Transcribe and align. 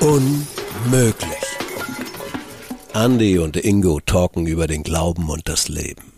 Unmöglich. 0.00 1.28
Andy 2.94 3.38
und 3.38 3.56
Ingo 3.56 4.00
talken 4.04 4.46
über 4.46 4.66
den 4.66 4.82
Glauben 4.82 5.28
und 5.28 5.48
das 5.48 5.68
Leben. 5.68 6.12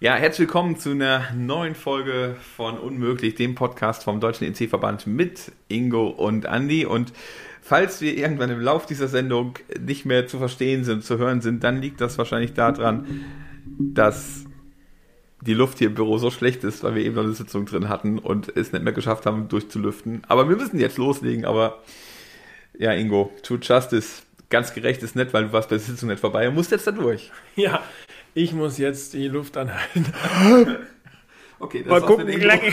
Ja, 0.00 0.14
herzlich 0.16 0.48
willkommen 0.48 0.78
zu 0.78 0.90
einer 0.90 1.32
neuen 1.34 1.74
Folge 1.74 2.36
von 2.56 2.78
Unmöglich, 2.78 3.34
dem 3.34 3.54
Podcast 3.54 4.04
vom 4.04 4.20
Deutschen 4.20 4.46
EC-Verband 4.46 5.06
mit 5.06 5.52
Ingo 5.68 6.08
und 6.08 6.44
Andy. 6.44 6.84
Und 6.84 7.12
falls 7.62 8.00
wir 8.00 8.16
irgendwann 8.16 8.50
im 8.50 8.60
Lauf 8.60 8.84
dieser 8.84 9.08
Sendung 9.08 9.58
nicht 9.78 10.04
mehr 10.04 10.26
zu 10.26 10.38
verstehen 10.38 10.84
sind, 10.84 11.04
zu 11.04 11.16
hören 11.16 11.40
sind, 11.40 11.64
dann 11.64 11.80
liegt 11.80 12.00
das 12.00 12.18
wahrscheinlich 12.18 12.52
daran, 12.52 13.06
dass 13.78 14.44
die 15.42 15.54
Luft 15.54 15.78
hier 15.78 15.88
im 15.88 15.94
Büro 15.94 16.18
so 16.18 16.30
schlecht 16.30 16.64
ist, 16.64 16.82
weil 16.82 16.94
wir 16.94 17.04
eben 17.04 17.14
noch 17.14 17.24
eine 17.24 17.32
Sitzung 17.32 17.64
drin 17.66 17.88
hatten 17.88 18.18
und 18.18 18.54
es 18.56 18.72
nicht 18.72 18.84
mehr 18.84 18.92
geschafft 18.92 19.26
haben, 19.26 19.48
durchzulüften. 19.48 20.22
Aber 20.28 20.48
wir 20.48 20.56
müssen 20.56 20.78
jetzt 20.78 20.98
loslegen, 20.98 21.44
aber 21.44 21.78
ja, 22.78 22.92
Ingo, 22.92 23.32
to 23.42 23.56
justice, 23.56 24.22
ganz 24.50 24.74
gerecht 24.74 25.02
ist 25.02 25.16
nett, 25.16 25.32
weil 25.32 25.44
du 25.44 25.52
warst 25.52 25.68
bei 25.70 25.76
der 25.76 25.84
Sitzung 25.84 26.08
nicht 26.08 26.20
vorbei 26.20 26.48
und 26.48 26.54
musst 26.54 26.70
jetzt 26.70 26.86
da 26.86 26.92
durch. 26.92 27.30
Ja, 27.56 27.82
ich 28.34 28.52
muss 28.52 28.78
jetzt 28.78 29.14
die 29.14 29.28
Luft 29.28 29.56
anhalten. 29.56 30.06
Okay, 31.62 31.82
das 31.82 31.90
Mal 31.90 32.00
gucken, 32.00 32.26
wie 32.26 32.36
lange, 32.36 32.72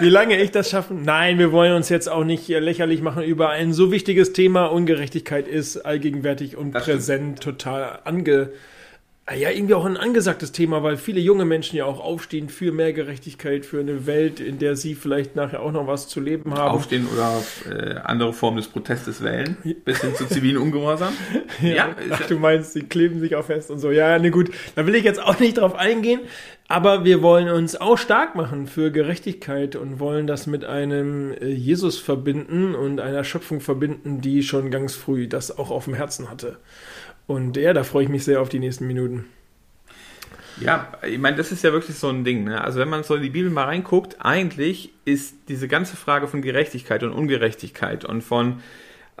wie 0.00 0.08
lange 0.08 0.42
ich 0.42 0.50
das 0.50 0.68
schaffen. 0.70 1.02
Nein, 1.04 1.38
wir 1.38 1.52
wollen 1.52 1.72
uns 1.74 1.88
jetzt 1.88 2.08
auch 2.08 2.24
nicht 2.24 2.48
lächerlich 2.48 3.00
machen 3.00 3.22
über 3.22 3.50
ein 3.50 3.72
so 3.72 3.92
wichtiges 3.92 4.32
Thema. 4.32 4.66
Ungerechtigkeit 4.66 5.46
ist 5.46 5.76
allgegenwärtig 5.76 6.56
und 6.56 6.72
Das 6.72 6.82
stimmt. 6.82 6.96
präsent, 6.96 7.40
total 7.40 8.00
ange, 8.02 8.50
ja, 9.34 9.50
irgendwie 9.50 9.74
auch 9.74 9.84
ein 9.84 9.96
angesagtes 9.96 10.52
Thema, 10.52 10.82
weil 10.82 10.96
viele 10.96 11.20
junge 11.20 11.44
Menschen 11.44 11.76
ja 11.76 11.84
auch 11.84 12.00
aufstehen 12.00 12.48
für 12.48 12.72
mehr 12.72 12.92
Gerechtigkeit, 12.92 13.66
für 13.66 13.80
eine 13.80 14.06
Welt, 14.06 14.40
in 14.40 14.58
der 14.58 14.76
sie 14.76 14.94
vielleicht 14.94 15.36
nachher 15.36 15.60
auch 15.60 15.72
noch 15.72 15.86
was 15.86 16.08
zu 16.08 16.20
leben 16.20 16.54
haben. 16.54 16.70
Aufstehen 16.70 17.06
oder 17.12 17.42
äh, 17.70 17.96
andere 17.98 18.32
Formen 18.32 18.56
des 18.56 18.68
Protestes 18.68 19.22
wählen, 19.22 19.56
bis 19.84 20.00
hin 20.00 20.14
zu 20.14 20.26
zivilen 20.26 20.58
Ungehorsam. 20.58 21.12
Ja, 21.60 21.86
ist 21.86 22.12
Ach, 22.12 22.20
ja- 22.20 22.26
du 22.26 22.38
meinst, 22.38 22.72
sie 22.72 22.82
kleben 22.82 23.20
sich 23.20 23.34
auch 23.34 23.44
fest 23.44 23.70
und 23.70 23.78
so. 23.80 23.90
Ja, 23.90 24.18
ne 24.18 24.30
gut, 24.30 24.50
da 24.76 24.86
will 24.86 24.94
ich 24.94 25.04
jetzt 25.04 25.20
auch 25.20 25.38
nicht 25.40 25.58
drauf 25.58 25.74
eingehen. 25.74 26.20
Aber 26.70 27.04
wir 27.04 27.22
wollen 27.22 27.48
uns 27.48 27.76
auch 27.80 27.96
stark 27.96 28.34
machen 28.34 28.66
für 28.66 28.90
Gerechtigkeit 28.90 29.74
und 29.74 30.00
wollen 30.00 30.26
das 30.26 30.46
mit 30.46 30.66
einem 30.66 31.32
äh, 31.32 31.46
Jesus 31.48 31.98
verbinden 31.98 32.74
und 32.74 33.00
einer 33.00 33.24
Schöpfung 33.24 33.60
verbinden, 33.60 34.20
die 34.20 34.42
schon 34.42 34.70
ganz 34.70 34.94
früh 34.94 35.28
das 35.28 35.56
auch 35.58 35.70
auf 35.70 35.86
dem 35.86 35.94
Herzen 35.94 36.30
hatte. 36.30 36.58
Und 37.28 37.56
ja, 37.58 37.74
da 37.74 37.84
freue 37.84 38.04
ich 38.04 38.08
mich 38.08 38.24
sehr 38.24 38.40
auf 38.40 38.48
die 38.48 38.58
nächsten 38.58 38.86
Minuten. 38.86 39.26
Ja, 40.60 40.92
ich 41.06 41.18
meine, 41.18 41.36
das 41.36 41.52
ist 41.52 41.62
ja 41.62 41.72
wirklich 41.72 41.96
so 41.96 42.08
ein 42.08 42.24
Ding. 42.24 42.44
Ne? 42.44 42.60
Also 42.60 42.80
wenn 42.80 42.88
man 42.88 43.04
so 43.04 43.14
in 43.14 43.22
die 43.22 43.28
Bibel 43.28 43.50
mal 43.50 43.64
reinguckt, 43.64 44.16
eigentlich 44.18 44.90
ist 45.04 45.36
diese 45.48 45.68
ganze 45.68 45.96
Frage 45.96 46.26
von 46.26 46.42
Gerechtigkeit 46.42 47.02
und 47.04 47.12
Ungerechtigkeit 47.12 48.04
und 48.04 48.22
von, 48.22 48.60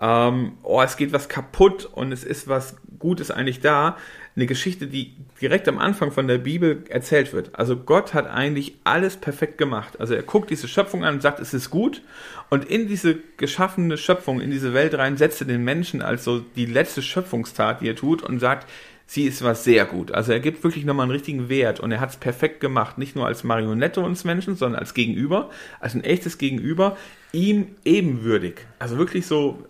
ähm, 0.00 0.52
oh, 0.62 0.80
es 0.82 0.96
geht 0.96 1.12
was 1.12 1.28
kaputt 1.28 1.84
und 1.84 2.12
es 2.12 2.24
ist 2.24 2.48
was 2.48 2.76
Gutes 2.98 3.30
eigentlich 3.30 3.60
da, 3.60 3.96
eine 4.36 4.46
Geschichte, 4.46 4.86
die 4.86 5.16
direkt 5.40 5.68
am 5.68 5.78
Anfang 5.78 6.12
von 6.12 6.28
der 6.28 6.38
Bibel 6.38 6.84
erzählt 6.88 7.32
wird. 7.32 7.58
Also 7.58 7.76
Gott 7.76 8.14
hat 8.14 8.28
eigentlich 8.28 8.76
alles 8.84 9.16
perfekt 9.16 9.58
gemacht. 9.58 9.98
Also 10.00 10.14
er 10.14 10.22
guckt 10.22 10.50
diese 10.50 10.68
Schöpfung 10.68 11.04
an 11.04 11.14
und 11.14 11.22
sagt, 11.22 11.40
es 11.40 11.54
ist 11.54 11.70
gut. 11.70 12.02
Und 12.48 12.64
in 12.64 12.86
diese 12.86 13.16
geschaffene 13.36 13.96
Schöpfung, 13.96 14.40
in 14.40 14.52
diese 14.52 14.74
Welt 14.74 14.94
rein, 14.94 15.16
setzt 15.16 15.40
er 15.40 15.48
den 15.48 15.64
Menschen 15.64 16.02
als 16.02 16.22
so 16.22 16.40
die 16.54 16.66
letzte 16.66 17.02
Schöpfungstat, 17.02 17.80
die 17.80 17.88
er 17.88 17.96
tut 17.96 18.22
und 18.22 18.38
sagt, 18.38 18.68
sie 19.06 19.24
ist 19.24 19.42
was 19.42 19.64
sehr 19.64 19.86
gut. 19.86 20.12
Also 20.12 20.32
er 20.32 20.40
gibt 20.40 20.62
wirklich 20.62 20.84
nochmal 20.84 21.04
einen 21.04 21.12
richtigen 21.12 21.48
Wert 21.48 21.80
und 21.80 21.90
er 21.90 21.98
hat 21.98 22.10
es 22.10 22.16
perfekt 22.16 22.60
gemacht. 22.60 22.98
Nicht 22.98 23.16
nur 23.16 23.26
als 23.26 23.42
Marionette 23.42 24.00
uns 24.00 24.22
Menschen, 24.22 24.54
sondern 24.54 24.78
als 24.78 24.94
Gegenüber, 24.94 25.50
als 25.80 25.94
ein 25.94 26.04
echtes 26.04 26.38
Gegenüber, 26.38 26.96
ihm 27.32 27.68
ebenwürdig. 27.84 28.66
Also 28.78 28.98
wirklich 28.98 29.26
so, 29.26 29.66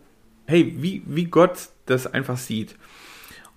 hey, 0.48 0.74
wie, 0.78 1.02
wie 1.06 1.26
Gott 1.26 1.68
das 1.86 2.06
einfach 2.06 2.38
sieht. 2.38 2.74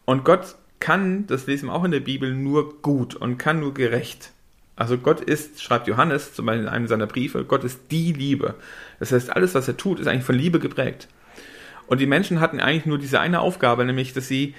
Und 0.05 0.25
Gott 0.25 0.55
kann, 0.79 1.25
das 1.27 1.47
lesen 1.47 1.67
wir 1.67 1.73
auch 1.73 1.85
in 1.85 1.91
der 1.91 2.01
Bibel, 2.01 2.33
nur 2.33 2.81
gut 2.81 3.15
und 3.15 3.37
kann 3.37 3.61
nur 3.61 3.73
gerecht. 3.73 4.31
Also 4.75 4.97
Gott 4.97 5.21
ist, 5.21 5.61
schreibt 5.61 5.87
Johannes 5.87 6.33
zum 6.33 6.45
Beispiel 6.45 6.63
in 6.63 6.69
einem 6.69 6.87
seiner 6.87 7.07
Briefe, 7.07 7.45
Gott 7.45 7.63
ist 7.63 7.79
die 7.91 8.13
Liebe. 8.13 8.55
Das 8.99 9.11
heißt, 9.11 9.35
alles, 9.35 9.55
was 9.55 9.67
er 9.67 9.77
tut, 9.77 9.99
ist 9.99 10.07
eigentlich 10.07 10.25
von 10.25 10.35
Liebe 10.35 10.59
geprägt. 10.59 11.07
Und 11.87 11.99
die 11.99 12.07
Menschen 12.07 12.39
hatten 12.39 12.59
eigentlich 12.59 12.85
nur 12.85 12.97
diese 12.97 13.19
eine 13.19 13.39
Aufgabe, 13.39 13.85
nämlich, 13.85 14.13
dass 14.13 14.27
sie 14.27 14.55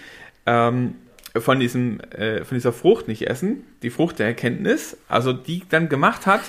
ähm, 0.46 0.94
von, 1.36 1.60
diesem, 1.60 2.00
äh, 2.00 2.44
von 2.44 2.56
dieser 2.56 2.72
Frucht 2.72 3.08
nicht 3.08 3.26
essen, 3.28 3.64
die 3.82 3.90
Frucht 3.90 4.18
der 4.18 4.26
Erkenntnis, 4.26 4.96
also 5.08 5.32
die 5.32 5.62
dann 5.68 5.88
gemacht 5.88 6.26
hat, 6.26 6.42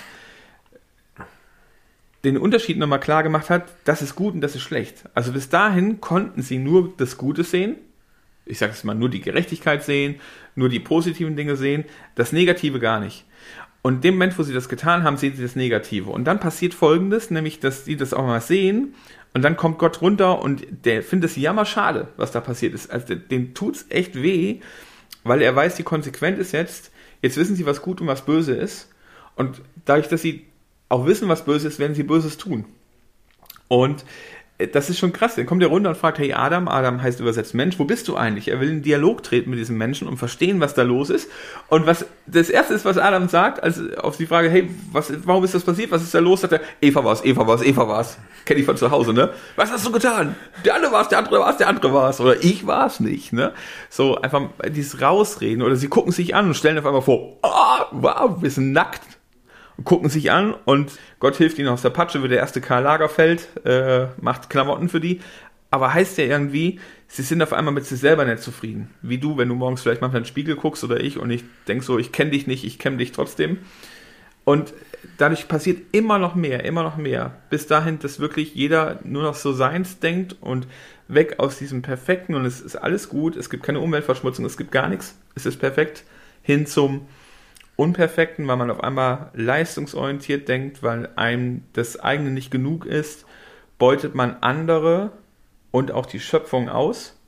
den 2.23 2.37
Unterschied 2.37 2.77
nochmal 2.77 2.99
klar 2.99 3.23
gemacht 3.23 3.49
hat, 3.49 3.65
das 3.83 4.01
ist 4.01 4.15
gut 4.15 4.33
und 4.33 4.41
das 4.41 4.55
ist 4.55 4.61
schlecht. 4.61 5.03
Also 5.13 5.33
bis 5.33 5.49
dahin 5.49 5.99
konnten 5.99 6.41
sie 6.41 6.57
nur 6.57 6.93
das 6.97 7.17
Gute 7.17 7.43
sehen, 7.43 7.75
ich 8.45 8.57
sage 8.57 8.73
es 8.73 8.83
mal, 8.83 8.95
nur 8.95 9.09
die 9.09 9.21
Gerechtigkeit 9.21 9.83
sehen, 9.83 10.15
nur 10.55 10.69
die 10.69 10.79
positiven 10.79 11.35
Dinge 11.35 11.55
sehen, 11.55 11.85
das 12.15 12.31
Negative 12.31 12.79
gar 12.79 12.99
nicht. 12.99 13.25
Und 13.81 13.95
in 13.95 14.01
dem 14.01 14.13
Moment, 14.15 14.39
wo 14.39 14.43
sie 14.43 14.53
das 14.53 14.69
getan 14.69 15.03
haben, 15.03 15.17
sehen 15.17 15.35
sie 15.35 15.41
das 15.41 15.57
Negative. 15.57 16.09
Und 16.09 16.23
dann 16.23 16.39
passiert 16.39 16.73
Folgendes, 16.73 17.31
nämlich, 17.31 17.59
dass 17.59 17.83
sie 17.83 17.97
das 17.97 18.13
auch 18.13 18.25
mal 18.25 18.41
sehen 18.41 18.95
und 19.33 19.41
dann 19.41 19.57
kommt 19.57 19.79
Gott 19.79 20.01
runter 20.01 20.41
und 20.41 20.65
der 20.85 21.03
findet 21.03 21.31
es 21.31 21.35
jammerschade, 21.35 22.07
was 22.17 22.31
da 22.31 22.39
passiert 22.39 22.73
ist. 22.73 22.91
Also 22.91 23.15
dem 23.15 23.53
tut's 23.53 23.85
echt 23.89 24.15
weh, 24.15 24.59
weil 25.23 25.41
er 25.41 25.55
weiß, 25.55 25.75
die 25.75 25.83
Konsequenz 25.83 26.39
ist 26.39 26.53
jetzt, 26.53 26.91
jetzt 27.21 27.37
wissen 27.37 27.55
sie, 27.55 27.65
was 27.65 27.81
gut 27.81 27.99
und 27.99 28.07
was 28.07 28.25
böse 28.25 28.53
ist. 28.53 28.89
Und 29.35 29.61
dadurch, 29.85 30.07
dass 30.07 30.21
sie 30.21 30.45
auch 30.93 31.05
wissen, 31.05 31.27
was 31.27 31.43
böse 31.43 31.67
ist, 31.67 31.79
werden 31.79 31.95
sie 31.95 32.03
Böses 32.03 32.37
tun. 32.37 32.65
Und 33.67 34.05
äh, 34.59 34.67
das 34.67 34.89
ist 34.89 34.99
schon 34.99 35.11
krass. 35.11 35.35
Dann 35.35 35.47
kommt 35.47 35.63
er 35.63 35.69
runter 35.69 35.89
und 35.89 35.97
fragt, 35.97 36.19
hey 36.19 36.33
Adam, 36.33 36.67
Adam 36.67 37.01
heißt 37.01 37.19
übersetzt 37.19 37.55
Mensch, 37.55 37.79
wo 37.79 37.85
bist 37.85 38.07
du 38.07 38.15
eigentlich? 38.15 38.49
Er 38.49 38.59
will 38.59 38.69
in 38.69 38.83
Dialog 38.83 39.23
treten 39.23 39.49
mit 39.49 39.57
diesem 39.57 39.77
Menschen 39.77 40.07
und 40.07 40.17
verstehen, 40.17 40.59
was 40.59 40.75
da 40.75 40.83
los 40.83 41.09
ist. 41.09 41.29
Und 41.67 41.87
was 41.87 42.05
das 42.27 42.49
erste 42.49 42.75
ist, 42.75 42.85
was 42.85 42.99
Adam 42.99 43.27
sagt, 43.27 43.63
als 43.63 43.81
auf 43.97 44.17
die 44.17 44.27
Frage, 44.27 44.49
hey, 44.49 44.69
was, 44.91 45.11
warum 45.25 45.43
ist 45.43 45.55
das 45.55 45.63
passiert? 45.63 45.89
Was 45.91 46.03
ist 46.03 46.13
da 46.13 46.19
los? 46.19 46.41
Sagt 46.41 46.53
er, 46.53 46.61
Eva 46.81 47.03
war's, 47.03 47.25
Eva 47.25 47.47
war's, 47.47 47.63
Eva 47.63 47.87
war's. 47.87 48.17
Kenn 48.45 48.59
ich 48.59 48.65
von 48.65 48.77
zu 48.77 48.91
Hause, 48.91 49.13
ne? 49.13 49.31
Was 49.55 49.71
hast 49.71 49.85
du 49.85 49.91
getan? 49.91 50.35
Der 50.63 50.75
eine 50.75 50.91
war's, 50.91 51.09
der 51.09 51.17
andere 51.17 51.39
war's, 51.39 51.57
der 51.57 51.69
andere 51.69 51.93
war's. 51.93 52.21
Oder 52.21 52.43
ich 52.43 52.67
war's 52.67 52.99
nicht, 52.99 53.33
ne? 53.33 53.53
So 53.89 54.21
einfach 54.21 54.49
dieses 54.69 55.01
Rausreden. 55.01 55.63
Oder 55.63 55.75
sie 55.75 55.87
gucken 55.87 56.11
sich 56.11 56.35
an 56.35 56.47
und 56.47 56.53
stellen 56.53 56.77
auf 56.77 56.85
einmal 56.85 57.01
vor, 57.01 57.37
ah, 57.41 57.87
wow, 57.91 58.41
wir 58.41 58.51
sind 58.51 58.73
nackt 58.73 59.01
gucken 59.83 60.09
sich 60.09 60.31
an 60.31 60.53
und 60.65 60.99
Gott 61.19 61.35
hilft 61.35 61.57
ihnen 61.57 61.69
aus 61.69 61.81
der 61.81 61.89
Patsche, 61.89 62.23
wie 62.23 62.27
der 62.27 62.37
erste 62.37 62.61
Karl 62.61 62.83
Lagerfeld, 62.83 63.47
äh, 63.65 64.07
macht 64.21 64.49
Klamotten 64.49 64.89
für 64.89 64.99
die. 64.99 65.21
Aber 65.71 65.93
heißt 65.93 66.19
ja 66.19 66.25
irgendwie, 66.25 66.79
sie 67.07 67.23
sind 67.23 67.41
auf 67.41 67.51
einmal 67.51 67.73
mit 67.73 67.85
sich 67.85 67.99
selber 67.99 68.25
nicht 68.25 68.43
zufrieden. 68.43 68.91
Wie 69.01 69.17
du, 69.17 69.37
wenn 69.37 69.49
du 69.49 69.55
morgens 69.55 69.81
vielleicht 69.81 70.01
manchmal 70.01 70.19
in 70.19 70.23
den 70.23 70.29
Spiegel 70.29 70.55
guckst 70.55 70.83
oder 70.83 70.99
ich 70.99 71.17
und 71.17 71.31
ich 71.31 71.43
denk 71.67 71.83
so, 71.83 71.97
ich 71.97 72.11
kenne 72.11 72.29
dich 72.29 72.45
nicht, 72.45 72.63
ich 72.63 72.77
kenne 72.77 72.97
dich 72.97 73.11
trotzdem. 73.11 73.57
Und 74.45 74.73
dadurch 75.17 75.47
passiert 75.47 75.81
immer 75.91 76.19
noch 76.19 76.35
mehr, 76.35 76.63
immer 76.65 76.83
noch 76.83 76.97
mehr. 76.97 77.37
Bis 77.49 77.65
dahin, 77.65 77.99
dass 77.99 78.19
wirklich 78.19 78.53
jeder 78.53 78.99
nur 79.03 79.23
noch 79.23 79.35
so 79.35 79.53
seins 79.53 79.99
denkt 79.99 80.35
und 80.41 80.67
weg 81.07 81.39
aus 81.39 81.57
diesem 81.57 81.81
Perfekten 81.81 82.35
und 82.35 82.45
es 82.45 82.61
ist 82.61 82.75
alles 82.75 83.09
gut, 83.09 83.35
es 83.35 83.49
gibt 83.49 83.63
keine 83.63 83.79
Umweltverschmutzung, 83.79 84.45
es 84.45 84.57
gibt 84.57 84.71
gar 84.71 84.89
nichts, 84.89 85.17
es 85.35 85.45
ist 85.45 85.57
perfekt, 85.57 86.03
hin 86.41 86.65
zum 86.65 87.07
Unperfekten, 87.75 88.47
weil 88.47 88.57
man 88.57 88.69
auf 88.69 88.83
einmal 88.83 89.31
leistungsorientiert 89.33 90.47
denkt, 90.47 90.83
weil 90.83 91.09
einem 91.15 91.63
das 91.73 91.99
eigene 91.99 92.29
nicht 92.29 92.51
genug 92.51 92.85
ist, 92.85 93.25
beutet 93.79 94.15
man 94.15 94.37
andere 94.41 95.11
und 95.71 95.91
auch 95.91 96.05
die 96.05 96.19
Schöpfung 96.19 96.69
aus 96.69 97.19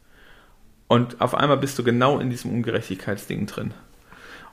und 0.87 1.19
auf 1.19 1.33
einmal 1.33 1.57
bist 1.57 1.79
du 1.79 1.83
genau 1.83 2.19
in 2.19 2.29
diesem 2.29 2.53
Ungerechtigkeitsding 2.53 3.47
drin. 3.47 3.73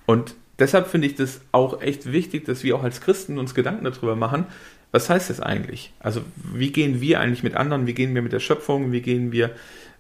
Und 0.07 0.35
deshalb 0.59 0.87
finde 0.87 1.07
ich 1.09 1.15
das 1.15 1.43
auch 1.53 1.83
echt 1.83 2.11
wichtig, 2.11 2.47
dass 2.47 2.65
wir 2.65 2.77
auch 2.77 2.83
als 2.83 3.01
Christen 3.01 3.39
uns 3.39 3.55
Gedanken 3.55 3.85
darüber 3.85 4.17
machen, 4.17 4.47
was 4.93 5.09
heißt 5.09 5.31
das 5.31 5.41
eigentlich? 5.41 5.93
Also 6.01 6.23
wie 6.37 6.71
gehen 6.71 7.01
wir 7.01 7.21
eigentlich 7.21 7.43
mit 7.43 7.55
anderen, 7.55 7.87
wie 7.87 7.95
gehen 7.95 8.15
wir 8.15 8.23
mit 8.23 8.33
der 8.33 8.41
Schöpfung, 8.41 8.93
wie 8.93 9.01
gehen 9.01 9.33
wir 9.33 9.51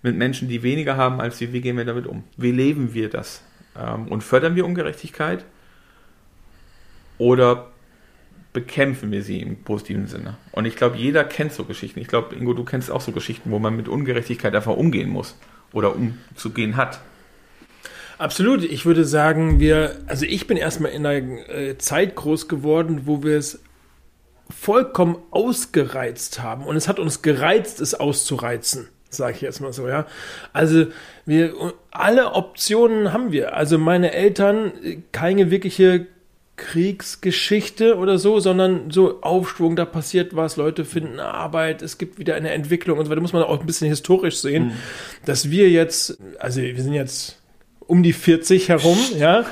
mit 0.02 0.16
Menschen, 0.16 0.48
die 0.48 0.62
weniger 0.62 0.96
haben 0.96 1.20
als 1.20 1.40
wir, 1.40 1.52
wie 1.52 1.60
gehen 1.60 1.76
wir 1.76 1.84
damit 1.84 2.06
um? 2.06 2.24
Wie 2.36 2.50
leben 2.50 2.92
wir 2.92 3.08
das? 3.08 3.42
Ähm, 3.78 4.08
Und 4.08 4.22
fördern 4.22 4.54
wir 4.54 4.66
Ungerechtigkeit? 4.66 5.44
Oder 7.22 7.68
bekämpfen 8.52 9.12
wir 9.12 9.22
sie 9.22 9.38
im 9.38 9.62
positiven 9.62 10.08
Sinne? 10.08 10.38
Und 10.50 10.64
ich 10.64 10.74
glaube, 10.74 10.96
jeder 10.96 11.22
kennt 11.22 11.52
so 11.52 11.62
Geschichten. 11.62 12.00
Ich 12.00 12.08
glaube, 12.08 12.34
Ingo, 12.34 12.52
du 12.52 12.64
kennst 12.64 12.90
auch 12.90 13.00
so 13.00 13.12
Geschichten, 13.12 13.52
wo 13.52 13.60
man 13.60 13.76
mit 13.76 13.86
Ungerechtigkeit 13.86 14.52
einfach 14.56 14.76
umgehen 14.76 15.08
muss 15.08 15.38
oder 15.72 15.94
umzugehen 15.94 16.76
hat. 16.76 17.00
Absolut. 18.18 18.64
Ich 18.64 18.86
würde 18.86 19.04
sagen, 19.04 19.60
wir, 19.60 20.00
also 20.08 20.26
ich 20.26 20.48
bin 20.48 20.56
erstmal 20.56 20.90
in 20.90 21.06
einer 21.06 21.48
äh, 21.48 21.78
Zeit 21.78 22.16
groß 22.16 22.48
geworden, 22.48 23.02
wo 23.04 23.22
wir 23.22 23.38
es 23.38 23.62
vollkommen 24.50 25.18
ausgereizt 25.30 26.42
haben. 26.42 26.64
Und 26.64 26.74
es 26.74 26.88
hat 26.88 26.98
uns 26.98 27.22
gereizt, 27.22 27.80
es 27.80 27.94
auszureizen, 27.94 28.88
sage 29.10 29.36
ich 29.36 29.42
jetzt 29.42 29.60
mal 29.60 29.72
so, 29.72 29.86
ja. 29.86 30.08
Also 30.52 30.86
wir 31.24 31.72
alle 31.92 32.32
Optionen 32.32 33.12
haben 33.12 33.30
wir. 33.30 33.54
Also 33.56 33.78
meine 33.78 34.10
Eltern, 34.12 34.72
äh, 34.82 34.98
keine 35.12 35.52
wirkliche 35.52 36.08
Kriegsgeschichte 36.56 37.96
oder 37.96 38.18
so, 38.18 38.38
sondern 38.38 38.90
so 38.90 39.22
Aufschwung, 39.22 39.74
da 39.74 39.84
passiert 39.84 40.36
was, 40.36 40.56
Leute 40.56 40.84
finden 40.84 41.18
Arbeit, 41.18 41.82
es 41.82 41.98
gibt 41.98 42.18
wieder 42.18 42.34
eine 42.34 42.50
Entwicklung 42.50 42.98
und 42.98 43.06
so 43.06 43.10
weiter. 43.10 43.20
Muss 43.20 43.32
man 43.32 43.42
auch 43.42 43.60
ein 43.60 43.66
bisschen 43.66 43.88
historisch 43.88 44.36
sehen, 44.36 44.66
mhm. 44.66 44.72
dass 45.24 45.50
wir 45.50 45.70
jetzt, 45.70 46.18
also 46.38 46.60
wir 46.60 46.82
sind 46.82 46.92
jetzt 46.92 47.38
um 47.86 48.02
die 48.02 48.12
40 48.12 48.68
herum, 48.68 48.98
ja. 49.18 49.44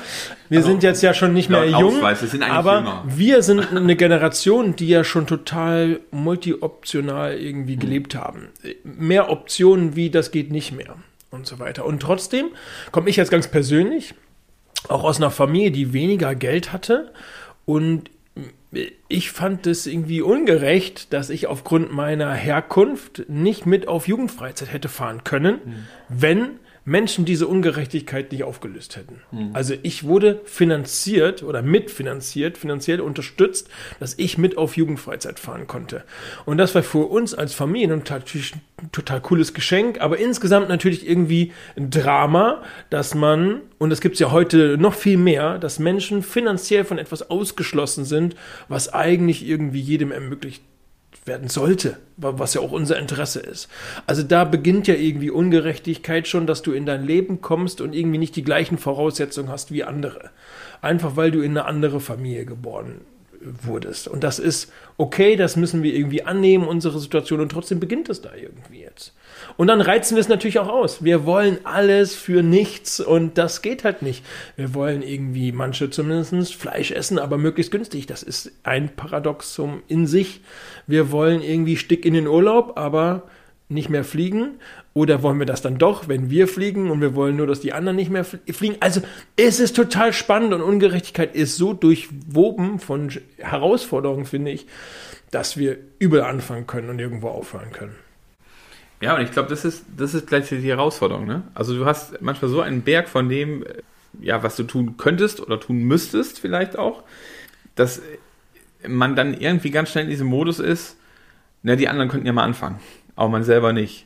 Wir 0.49 0.59
also, 0.59 0.69
sind 0.69 0.83
jetzt 0.83 1.01
ja 1.01 1.13
schon 1.13 1.33
nicht 1.33 1.49
mehr 1.49 1.65
jung, 1.65 1.97
Ausweis, 1.97 2.23
aber 2.41 2.77
jünger. 2.77 3.03
wir 3.07 3.43
sind 3.43 3.75
eine 3.75 3.95
Generation, 3.95 4.75
die 4.75 4.87
ja 4.87 5.03
schon 5.03 5.27
total 5.27 5.99
multioptional 6.11 7.37
irgendwie 7.37 7.75
mhm. 7.75 7.79
gelebt 7.79 8.15
haben. 8.15 8.49
Mehr 8.83 9.29
Optionen 9.29 9.95
wie 9.95 10.09
das 10.09 10.31
geht 10.31 10.51
nicht 10.51 10.71
mehr 10.71 10.95
und 11.29 11.47
so 11.47 11.59
weiter. 11.59 11.85
Und 11.85 12.01
trotzdem 12.01 12.47
komme 12.91 13.09
ich 13.09 13.15
jetzt 13.15 13.31
ganz 13.31 13.47
persönlich 13.47 14.13
auch 14.87 15.03
aus 15.03 15.17
einer 15.17 15.31
Familie, 15.31 15.71
die 15.71 15.93
weniger 15.93 16.35
Geld 16.35 16.73
hatte 16.73 17.11
und 17.65 18.09
ich 19.09 19.31
fand 19.31 19.67
es 19.67 19.85
irgendwie 19.85 20.21
ungerecht, 20.21 21.11
dass 21.11 21.29
ich 21.29 21.47
aufgrund 21.47 21.91
meiner 21.91 22.33
Herkunft 22.33 23.25
nicht 23.27 23.65
mit 23.65 23.87
auf 23.87 24.07
Jugendfreizeit 24.07 24.71
hätte 24.71 24.87
fahren 24.87 25.23
können, 25.23 25.55
mhm. 25.55 25.87
wenn 26.07 26.59
Menschen 26.91 27.23
diese 27.23 27.47
Ungerechtigkeit 27.47 28.31
nicht 28.33 28.43
aufgelöst 28.43 28.97
hätten. 28.97 29.21
Mhm. 29.31 29.51
Also 29.53 29.75
ich 29.81 30.03
wurde 30.03 30.41
finanziert 30.43 31.41
oder 31.41 31.61
mitfinanziert, 31.61 32.57
finanziell 32.57 32.99
unterstützt, 32.99 33.69
dass 33.99 34.13
ich 34.17 34.37
mit 34.37 34.57
auf 34.57 34.75
Jugendfreizeit 34.75 35.39
fahren 35.39 35.67
konnte. 35.67 36.03
Und 36.45 36.57
das 36.57 36.75
war 36.75 36.83
für 36.83 37.07
uns 37.09 37.33
als 37.33 37.53
Familie 37.53 37.93
ein 37.93 38.03
total, 38.03 38.23
total 38.91 39.21
cooles 39.21 39.53
Geschenk, 39.53 40.01
aber 40.01 40.17
insgesamt 40.17 40.67
natürlich 40.67 41.07
irgendwie 41.07 41.53
ein 41.77 41.89
Drama, 41.89 42.61
dass 42.89 43.15
man, 43.15 43.61
und 43.77 43.89
das 43.89 44.01
gibt 44.01 44.15
es 44.15 44.19
ja 44.19 44.31
heute 44.31 44.77
noch 44.77 44.93
viel 44.93 45.17
mehr, 45.17 45.59
dass 45.59 45.79
Menschen 45.79 46.21
finanziell 46.21 46.83
von 46.83 46.97
etwas 46.97 47.29
ausgeschlossen 47.29 48.03
sind, 48.03 48.35
was 48.67 48.93
eigentlich 48.93 49.47
irgendwie 49.47 49.79
jedem 49.79 50.11
ermöglicht 50.11 50.61
werden 51.25 51.49
sollte, 51.49 51.97
was 52.17 52.53
ja 52.53 52.61
auch 52.61 52.71
unser 52.71 52.97
Interesse 52.97 53.39
ist. 53.39 53.69
Also 54.07 54.23
da 54.23 54.43
beginnt 54.43 54.87
ja 54.87 54.95
irgendwie 54.95 55.29
Ungerechtigkeit 55.29 56.27
schon, 56.27 56.47
dass 56.47 56.61
du 56.61 56.71
in 56.71 56.85
dein 56.85 57.05
Leben 57.05 57.41
kommst 57.41 57.81
und 57.81 57.93
irgendwie 57.93 58.17
nicht 58.17 58.35
die 58.35 58.43
gleichen 58.43 58.77
Voraussetzungen 58.77 59.49
hast 59.49 59.71
wie 59.71 59.83
andere. 59.83 60.31
Einfach 60.81 61.15
weil 61.15 61.31
du 61.31 61.41
in 61.41 61.51
eine 61.51 61.65
andere 61.65 61.99
Familie 61.99 62.45
geboren 62.45 63.01
wurdest. 63.43 64.07
Und 64.07 64.23
das 64.23 64.39
ist 64.39 64.71
okay, 64.97 65.35
das 65.35 65.55
müssen 65.55 65.83
wir 65.83 65.93
irgendwie 65.93 66.23
annehmen, 66.23 66.67
unsere 66.67 66.99
Situation, 66.99 67.39
und 67.39 67.49
trotzdem 67.49 67.79
beginnt 67.79 68.09
es 68.09 68.21
da 68.21 68.33
irgendwie 68.35 68.81
jetzt. 68.81 69.13
Und 69.57 69.67
dann 69.67 69.81
reizen 69.81 70.15
wir 70.15 70.21
es 70.21 70.29
natürlich 70.29 70.59
auch 70.59 70.69
aus. 70.69 71.03
Wir 71.03 71.25
wollen 71.25 71.59
alles 71.63 72.15
für 72.15 72.43
nichts 72.43 72.99
und 72.99 73.37
das 73.37 73.61
geht 73.61 73.83
halt 73.83 74.01
nicht. 74.01 74.23
Wir 74.55 74.73
wollen 74.73 75.01
irgendwie, 75.01 75.51
manche 75.51 75.89
zumindest, 75.89 76.55
Fleisch 76.55 76.91
essen, 76.91 77.19
aber 77.19 77.37
möglichst 77.37 77.71
günstig. 77.71 78.05
Das 78.05 78.23
ist 78.23 78.51
ein 78.63 78.95
Paradoxum 78.95 79.83
in 79.87 80.07
sich. 80.07 80.41
Wir 80.87 81.11
wollen 81.11 81.41
irgendwie 81.41 81.77
Stick 81.77 82.05
in 82.05 82.13
den 82.13 82.27
Urlaub, 82.27 82.77
aber 82.77 83.23
nicht 83.69 83.89
mehr 83.89 84.03
fliegen. 84.03 84.59
Oder 84.93 85.23
wollen 85.23 85.39
wir 85.39 85.45
das 85.45 85.61
dann 85.61 85.77
doch, 85.77 86.09
wenn 86.09 86.29
wir 86.29 86.49
fliegen 86.49 86.91
und 86.91 86.99
wir 86.99 87.15
wollen 87.15 87.37
nur, 87.37 87.47
dass 87.47 87.61
die 87.61 87.71
anderen 87.71 87.95
nicht 87.95 88.11
mehr 88.11 88.25
fliegen? 88.25 88.75
Also 88.81 89.01
es 89.37 89.61
ist 89.61 89.75
total 89.75 90.11
spannend 90.11 90.53
und 90.53 90.61
Ungerechtigkeit 90.61 91.33
ist 91.33 91.55
so 91.55 91.71
durchwoben 91.73 92.79
von 92.79 93.09
Herausforderungen, 93.37 94.25
finde 94.25 94.51
ich, 94.51 94.67
dass 95.31 95.55
wir 95.55 95.77
überall 95.99 96.29
anfangen 96.29 96.67
können 96.67 96.89
und 96.89 96.99
irgendwo 96.99 97.29
aufhören 97.29 97.71
können. 97.71 97.95
Ja, 98.99 99.15
und 99.15 99.21
ich 99.21 99.31
glaube, 99.31 99.49
das 99.49 99.63
ist, 99.63 99.85
das 99.95 100.13
ist 100.13 100.27
gleichzeitig 100.27 100.63
die 100.63 100.69
Herausforderung. 100.69 101.25
Ne? 101.25 101.43
Also 101.53 101.75
du 101.75 101.85
hast 101.85 102.21
manchmal 102.21 102.51
so 102.51 102.59
einen 102.59 102.81
Berg 102.81 103.07
von 103.07 103.29
dem, 103.29 103.63
ja, 104.19 104.43
was 104.43 104.57
du 104.57 104.63
tun 104.63 104.97
könntest 104.97 105.39
oder 105.39 105.59
tun 105.59 105.83
müsstest 105.83 106.39
vielleicht 106.39 106.77
auch, 106.77 107.03
dass 107.75 108.01
man 108.87 109.15
dann 109.15 109.33
irgendwie 109.33 109.71
ganz 109.71 109.89
schnell 109.89 110.03
in 110.03 110.09
diesem 110.09 110.27
Modus 110.27 110.59
ist, 110.59 110.97
na, 111.63 111.75
die 111.75 111.87
anderen 111.87 112.09
könnten 112.09 112.27
ja 112.27 112.33
mal 112.33 112.43
anfangen, 112.43 112.79
aber 113.15 113.29
man 113.29 113.43
selber 113.43 113.71
nicht. 113.73 114.05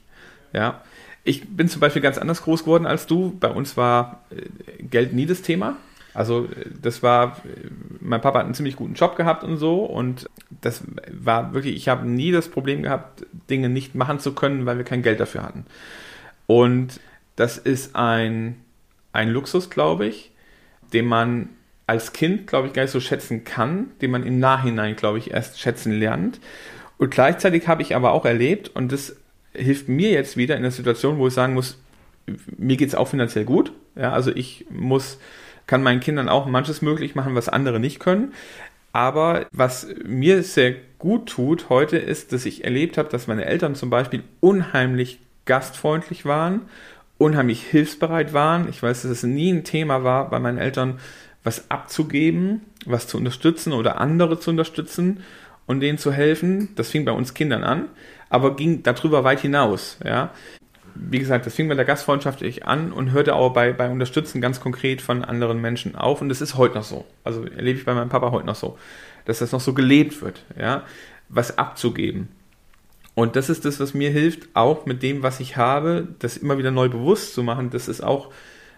Ja. 0.56 0.82
Ich 1.24 1.48
bin 1.50 1.68
zum 1.68 1.82
Beispiel 1.82 2.02
ganz 2.02 2.18
anders 2.18 2.44
groß 2.44 2.64
geworden 2.64 2.86
als 2.86 3.08
du. 3.08 3.36
Bei 3.40 3.50
uns 3.50 3.78
war 3.78 4.22
äh, 4.30 4.84
Geld 4.84 5.14
nie 5.14 5.26
das 5.26 5.42
Thema. 5.42 5.76
Also 6.14 6.48
das 6.82 7.04
war, 7.04 7.42
mein 8.00 8.22
Papa 8.22 8.40
hat 8.40 8.46
einen 8.46 8.54
ziemlich 8.54 8.78
guten 8.78 8.94
Job 8.94 9.18
gehabt 9.18 9.44
und 9.44 9.58
so 9.58 9.84
und 9.84 10.30
das 10.62 10.82
war 11.12 11.54
wirklich, 11.54 11.76
ich 11.76 11.90
habe 11.90 12.08
nie 12.08 12.32
das 12.32 12.48
Problem 12.48 12.84
gehabt, 12.84 13.26
Dinge 13.50 13.68
nicht 13.68 13.96
machen 13.96 14.20
zu 14.20 14.34
können, 14.34 14.66
weil 14.66 14.78
wir 14.78 14.86
kein 14.86 15.02
Geld 15.02 15.20
dafür 15.20 15.44
hatten. 15.44 15.66
Und 16.48 17.02
das 17.36 17.58
ist 17.58 17.98
ein, 17.98 18.56
ein 19.12 19.30
Luxus, 19.30 19.70
glaube 19.70 20.06
ich, 20.06 20.32
den 20.94 21.06
man 21.06 21.50
als 21.86 22.14
Kind, 22.14 22.48
glaube 22.48 22.68
ich, 22.68 22.74
gar 22.74 22.84
nicht 22.84 22.92
so 22.92 23.02
schätzen 23.02 23.44
kann, 23.44 23.92
den 24.02 24.12
man 24.12 24.24
im 24.24 24.40
Nachhinein, 24.40 24.96
glaube 24.96 25.18
ich, 25.18 25.32
erst 25.32 25.60
schätzen 25.60 25.92
lernt. 25.92 26.40
Und 26.98 27.12
gleichzeitig 27.12 27.68
habe 27.68 27.82
ich 27.82 27.94
aber 27.94 28.14
auch 28.14 28.24
erlebt, 28.24 28.70
und 28.70 28.94
das 28.94 29.18
hilft 29.56 29.90
mir 29.90 30.12
jetzt 30.12 30.38
wieder 30.38 30.56
in 30.56 30.62
der 30.62 30.72
Situation, 30.72 31.18
wo 31.18 31.28
ich 31.28 31.34
sagen 31.34 31.54
muss, 31.54 31.78
mir 32.58 32.78
geht 32.78 32.90
es 32.90 32.96
auch 32.96 33.08
finanziell 33.08 33.46
gut. 33.46 33.72
Ja, 33.96 34.12
also 34.12 34.32
ich 34.36 34.66
muss 34.70 35.20
kann 35.68 35.84
meinen 35.84 36.00
Kindern 36.00 36.30
auch 36.30 36.46
manches 36.46 36.82
möglich 36.82 37.16
machen, 37.16 37.36
was 37.36 37.50
andere 37.50 37.80
nicht 37.80 38.00
können. 38.00 38.34
Aber 38.92 39.48
was 39.52 39.88
mir 40.06 40.42
sehr 40.44 40.76
gut 41.00 41.28
tut 41.28 41.70
heute 41.70 41.98
ist, 41.98 42.32
dass 42.32 42.46
ich 42.46 42.64
erlebt 42.64 42.98
habe, 42.98 43.10
dass 43.10 43.28
meine 43.28 43.46
Eltern 43.46 43.76
zum 43.76 43.90
Beispiel 43.90 44.24
unheimlich 44.40 45.20
gastfreundlich 45.46 46.26
waren, 46.26 46.62
unheimlich 47.18 47.62
hilfsbereit 47.64 48.34
waren. 48.34 48.70
Ich 48.70 48.82
weiß, 48.82 49.02
dass 49.02 49.12
es 49.12 49.24
nie 49.24 49.52
ein 49.52 49.64
Thema 49.64 50.04
war, 50.04 50.30
bei 50.30 50.40
meinen 50.40 50.58
Eltern 50.58 51.00
was 51.44 51.70
abzugeben, 51.70 52.62
was 52.86 53.08
zu 53.08 53.18
unterstützen 53.18 53.74
oder 53.74 54.00
andere 54.00 54.40
zu 54.40 54.50
unterstützen 54.50 55.22
und 55.68 55.82
denen 55.82 55.98
zu 55.98 56.12
helfen. 56.12 56.70
Das 56.76 56.90
fing 56.90 57.06
bei 57.06 57.12
uns 57.12 57.34
Kindern 57.34 57.64
an, 57.64 57.90
aber 58.36 58.56
ging 58.56 58.84
darüber 58.84 59.24
weit 59.24 59.40
hinaus. 59.40 59.98
Ja 60.04 60.32
wie 60.96 61.20
gesagt, 61.20 61.46
das 61.46 61.54
fing 61.54 61.68
bei 61.68 61.76
der 61.76 61.86
Gastfreundschaft 61.86 62.44
an 62.64 62.92
und 62.92 63.12
hörte 63.12 63.36
auch 63.36 63.54
bei, 63.54 63.74
bei 63.74 63.90
Unterstützen 63.90 64.42
ganz 64.42 64.60
konkret 64.60 65.02
von 65.02 65.24
anderen 65.24 65.60
Menschen 65.60 65.96
auf. 65.96 66.22
Und 66.22 66.30
das 66.30 66.42
ist 66.42 66.56
heute 66.56 66.76
noch 66.76 66.84
so. 66.84 67.06
Also 67.24 67.44
erlebe 67.44 67.78
ich 67.78 67.86
bei 67.86 67.94
meinem 67.94 68.10
Papa 68.10 68.32
heute 68.32 68.48
noch 68.48 68.56
so, 68.56 68.78
dass 69.26 69.40
das 69.40 69.52
noch 69.52 69.60
so 69.60 69.74
gelebt 69.74 70.22
wird, 70.22 70.44
ja, 70.58 70.84
was 71.28 71.58
abzugeben. 71.58 72.30
Und 73.14 73.36
das 73.36 73.50
ist 73.50 73.66
das, 73.66 73.80
was 73.80 73.94
mir 73.94 74.10
hilft, 74.10 74.50
auch 74.54 74.86
mit 74.86 75.04
dem, 75.04 75.22
was 75.24 75.40
ich 75.40 75.58
habe, 75.58 76.08
das 76.20 76.38
immer 76.38 76.58
wieder 76.58 76.72
neu 76.72 76.90
bewusst 76.90 77.34
zu 77.34 77.44
machen, 77.44 77.70
dass 77.70 77.88
es 77.88 78.02
auch 78.02 78.32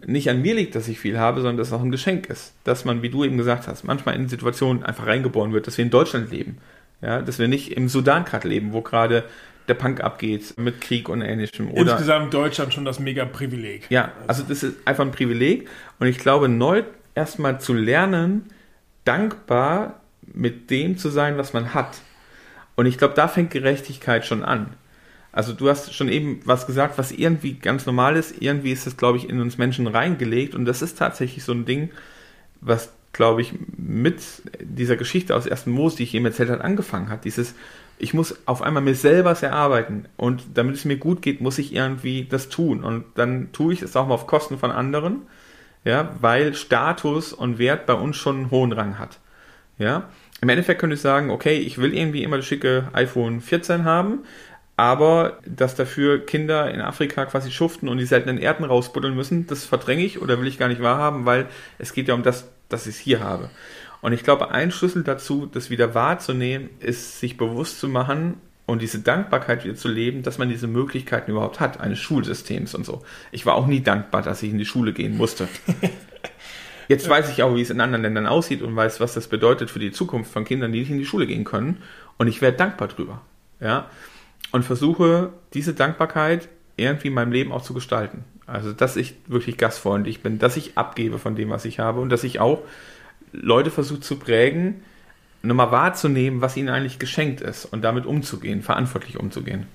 nicht 0.05 0.29
an 0.29 0.41
mir 0.41 0.53
liegt, 0.53 0.75
dass 0.75 0.87
ich 0.87 0.99
viel 0.99 1.17
habe, 1.17 1.41
sondern 1.41 1.57
dass 1.57 1.69
es 1.69 1.73
auch 1.73 1.81
ein 1.81 1.91
Geschenk 1.91 2.29
ist. 2.29 2.53
Dass 2.63 2.85
man, 2.85 3.01
wie 3.01 3.09
du 3.09 3.23
eben 3.23 3.37
gesagt 3.37 3.67
hast, 3.67 3.83
manchmal 3.83 4.15
in 4.15 4.27
Situationen 4.27 4.83
einfach 4.83 5.07
reingeboren 5.07 5.53
wird, 5.53 5.65
dass 5.65 5.77
wir 5.77 5.85
in 5.85 5.91
Deutschland 5.91 6.31
leben. 6.31 6.57
Ja, 7.01 7.21
dass 7.21 7.39
wir 7.39 7.47
nicht 7.47 7.71
im 7.73 7.89
Sudan 7.89 8.25
gerade 8.25 8.47
leben, 8.47 8.73
wo 8.73 8.81
gerade 8.81 9.25
der 9.67 9.73
Punk 9.73 10.01
abgeht 10.01 10.57
mit 10.57 10.81
Krieg 10.81 11.09
und 11.09 11.21
ähnlichem. 11.21 11.69
Oder 11.71 11.91
Insgesamt 11.93 12.33
Deutschland 12.33 12.73
schon 12.73 12.85
das 12.85 12.99
mega 12.99 13.25
Privileg. 13.25 13.85
Ja, 13.89 14.11
also 14.25 14.43
das 14.43 14.63
ist 14.63 14.75
einfach 14.85 15.03
ein 15.05 15.11
Privileg. 15.11 15.69
Und 15.99 16.07
ich 16.07 16.17
glaube, 16.17 16.47
neu 16.47 16.83
erstmal 17.15 17.59
zu 17.59 17.73
lernen, 17.73 18.45
dankbar 19.03 20.01
mit 20.21 20.69
dem 20.69 20.97
zu 20.97 21.09
sein, 21.09 21.37
was 21.37 21.53
man 21.53 21.73
hat. 21.73 21.97
Und 22.75 22.85
ich 22.85 22.97
glaube, 22.97 23.13
da 23.15 23.27
fängt 23.27 23.51
Gerechtigkeit 23.51 24.25
schon 24.25 24.43
an. 24.43 24.73
Also 25.31 25.53
du 25.53 25.69
hast 25.69 25.93
schon 25.93 26.09
eben 26.09 26.39
was 26.45 26.65
gesagt, 26.65 26.97
was 26.97 27.11
irgendwie 27.11 27.53
ganz 27.53 27.85
normal 27.85 28.15
ist. 28.15 28.41
Irgendwie 28.41 28.71
ist 28.71 28.87
es, 28.87 28.97
glaube 28.97 29.17
ich, 29.17 29.29
in 29.29 29.39
uns 29.41 29.57
Menschen 29.57 29.87
reingelegt. 29.87 30.55
Und 30.55 30.65
das 30.65 30.81
ist 30.81 30.97
tatsächlich 30.97 31.43
so 31.43 31.51
ein 31.51 31.65
Ding, 31.65 31.89
was, 32.61 32.93
glaube 33.17 33.41
ich, 33.41 33.53
mit 33.75 34.21
dieser 34.61 34.95
Geschichte 34.95 35.35
aus 35.35 35.47
1. 35.47 35.65
Mose, 35.65 35.97
die 35.97 36.03
ich 36.03 36.13
eben 36.13 36.25
erzählt 36.25 36.51
habe, 36.51 36.63
angefangen 36.63 37.09
hat. 37.09 37.25
Dieses, 37.25 37.55
ich 37.97 38.13
muss 38.13 38.37
auf 38.45 38.61
einmal 38.61 38.83
mir 38.83 38.93
selber 38.93 39.31
erarbeiten. 39.31 40.05
Und 40.17 40.43
damit 40.53 40.75
es 40.75 40.85
mir 40.85 40.97
gut 40.97 41.23
geht, 41.23 41.41
muss 41.41 41.57
ich 41.57 41.73
irgendwie 41.73 42.25
das 42.29 42.47
tun. 42.47 42.83
Und 42.83 43.05
dann 43.15 43.51
tue 43.51 43.73
ich 43.73 43.81
es 43.81 43.95
auch 43.95 44.07
mal 44.07 44.13
auf 44.13 44.27
Kosten 44.27 44.59
von 44.59 44.71
anderen, 44.71 45.23
ja, 45.83 46.11
weil 46.21 46.53
Status 46.53 47.33
und 47.33 47.57
Wert 47.57 47.87
bei 47.87 47.93
uns 47.95 48.17
schon 48.17 48.35
einen 48.37 48.51
hohen 48.51 48.71
Rang 48.71 48.99
hat. 48.99 49.17
Ja. 49.79 50.09
Im 50.41 50.49
Endeffekt 50.49 50.79
könnte 50.79 50.93
ich 50.93 51.01
sagen, 51.01 51.31
okay, 51.31 51.57
ich 51.57 51.79
will 51.79 51.95
irgendwie 51.95 52.21
immer 52.21 52.37
das 52.37 52.45
schicke 52.45 52.89
iPhone 52.93 53.41
14 53.41 53.83
haben, 53.83 54.19
aber 54.75 55.39
dass 55.47 55.73
dafür 55.73 56.23
Kinder 56.23 56.71
in 56.71 56.81
Afrika 56.81 57.25
quasi 57.25 57.49
schuften 57.49 57.89
und 57.89 57.97
die 57.97 58.05
seltenen 58.05 58.37
Erden 58.37 58.63
rausbuddeln 58.63 59.15
müssen, 59.15 59.47
das 59.47 59.65
verdränge 59.65 60.03
ich 60.03 60.21
oder 60.21 60.39
will 60.39 60.47
ich 60.47 60.59
gar 60.59 60.67
nicht 60.67 60.83
wahrhaben, 60.83 61.25
weil 61.25 61.47
es 61.79 61.93
geht 61.93 62.07
ja 62.07 62.13
um 62.13 62.21
das, 62.21 62.47
dass 62.69 62.87
ich 62.87 62.95
es 62.95 62.99
hier 62.99 63.19
habe. 63.19 63.49
Und 64.01 64.13
ich 64.13 64.23
glaube, 64.23 64.51
ein 64.51 64.71
Schlüssel 64.71 65.03
dazu, 65.03 65.45
das 65.45 65.69
wieder 65.69 65.95
wahrzunehmen, 65.95 66.69
ist, 66.79 67.19
sich 67.19 67.37
bewusst 67.37 67.79
zu 67.79 67.87
machen 67.87 68.35
und 68.65 68.81
diese 68.81 68.99
Dankbarkeit 68.99 69.63
wieder 69.63 69.75
zu 69.75 69.87
leben, 69.87 70.23
dass 70.23 70.37
man 70.37 70.49
diese 70.49 70.67
Möglichkeiten 70.67 71.31
überhaupt 71.31 71.59
hat, 71.59 71.79
eines 71.79 71.99
Schulsystems 71.99 72.75
und 72.75 72.85
so. 72.85 73.01
Ich 73.31 73.45
war 73.45 73.55
auch 73.55 73.65
nie 73.65 73.81
dankbar, 73.81 74.21
dass 74.21 74.43
ich 74.43 74.51
in 74.51 74.57
die 74.57 74.65
Schule 74.65 74.93
gehen 74.93 75.17
musste. 75.17 75.47
Jetzt 76.87 77.09
weiß 77.09 77.29
ich 77.31 77.43
auch, 77.43 77.55
wie 77.55 77.61
es 77.61 77.69
in 77.69 77.81
anderen 77.81 78.03
Ländern 78.03 78.27
aussieht 78.27 78.61
und 78.61 78.75
weiß, 78.75 78.99
was 78.99 79.13
das 79.13 79.27
bedeutet 79.27 79.69
für 79.69 79.79
die 79.79 79.91
Zukunft 79.91 80.31
von 80.31 80.45
Kindern, 80.45 80.71
die 80.71 80.79
nicht 80.79 80.91
in 80.91 80.99
die 80.99 81.05
Schule 81.05 81.27
gehen 81.27 81.43
können. 81.43 81.81
Und 82.17 82.27
ich 82.27 82.41
werde 82.41 82.57
dankbar 82.57 82.87
drüber. 82.87 83.21
Ja. 83.59 83.89
Und 84.51 84.63
versuche, 84.63 85.33
diese 85.53 85.73
Dankbarkeit 85.73 86.47
irgendwie 86.77 87.07
in 87.07 87.13
meinem 87.13 87.31
Leben 87.31 87.51
auch 87.51 87.61
zu 87.61 87.73
gestalten. 87.73 88.23
Also, 88.47 88.71
dass 88.71 88.95
ich 88.95 89.15
wirklich 89.27 89.57
gastfreundlich 89.57 90.21
bin, 90.21 90.39
dass 90.39 90.55
ich 90.55 90.77
abgebe 90.77 91.19
von 91.19 91.35
dem, 91.35 91.49
was 91.49 91.65
ich 91.65 91.79
habe 91.79 91.99
und 91.99 92.09
dass 92.09 92.23
ich 92.23 92.39
auch 92.39 92.63
Leute 93.33 93.71
versucht 93.71 94.05
zu 94.05 94.17
prägen, 94.17 94.81
nochmal 95.43 95.71
wahrzunehmen, 95.71 96.41
was 96.41 96.57
ihnen 96.57 96.69
eigentlich 96.69 96.97
geschenkt 96.97 97.41
ist 97.41 97.65
und 97.65 97.83
damit 97.83 98.05
umzugehen, 98.05 98.61
verantwortlich 98.61 99.19
umzugehen. 99.19 99.67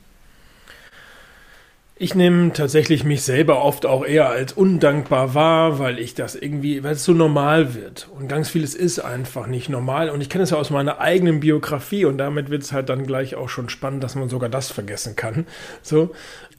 Ich 2.02 2.16
nehme 2.16 2.52
tatsächlich 2.52 3.04
mich 3.04 3.22
selber 3.22 3.62
oft 3.62 3.86
auch 3.86 4.04
eher 4.04 4.28
als 4.28 4.54
undankbar 4.54 5.34
wahr, 5.34 5.78
weil 5.78 6.00
ich 6.00 6.16
das 6.16 6.34
irgendwie, 6.34 6.82
weil 6.82 6.94
es 6.94 7.04
so 7.04 7.12
normal 7.12 7.76
wird. 7.76 8.08
Und 8.18 8.26
ganz 8.26 8.48
vieles 8.48 8.74
ist 8.74 8.98
einfach 8.98 9.46
nicht 9.46 9.68
normal. 9.68 10.10
Und 10.10 10.20
ich 10.20 10.28
kenne 10.28 10.42
es 10.42 10.50
ja 10.50 10.56
aus 10.56 10.70
meiner 10.70 10.98
eigenen 10.98 11.38
Biografie 11.38 12.04
und 12.04 12.18
damit 12.18 12.50
wird 12.50 12.64
es 12.64 12.72
halt 12.72 12.88
dann 12.88 13.06
gleich 13.06 13.36
auch 13.36 13.48
schon 13.48 13.68
spannend, 13.68 14.02
dass 14.02 14.16
man 14.16 14.28
sogar 14.28 14.48
das 14.48 14.68
vergessen 14.72 15.14
kann. 15.14 15.46
So. 15.80 16.10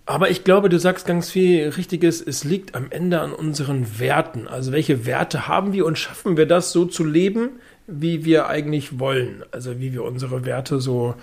Aber 0.05 0.29
ich 0.29 0.45
glaube, 0.45 0.69
du 0.69 0.79
sagst 0.79 1.05
ganz 1.05 1.29
viel 1.29 1.67
Richtiges. 1.75 2.21
Es 2.21 2.45
liegt 2.45 2.73
am 2.73 2.87
Ende 2.89 3.19
an 3.19 3.33
unseren 3.33 3.99
Werten. 3.99 4.47
Also 4.47 4.71
welche 4.71 5.05
Werte 5.05 5.49
haben 5.49 5.73
wir 5.73 5.85
und 5.85 5.97
schaffen 5.97 6.37
wir 6.37 6.45
das 6.45 6.71
so 6.71 6.85
zu 6.85 7.03
leben, 7.03 7.59
wie 7.85 8.23
wir 8.23 8.47
eigentlich 8.47 8.97
wollen? 8.97 9.43
Also 9.51 9.81
wie 9.81 9.91
wir 9.91 10.05
unsere 10.05 10.45
Werte 10.45 10.79
so 10.79 11.15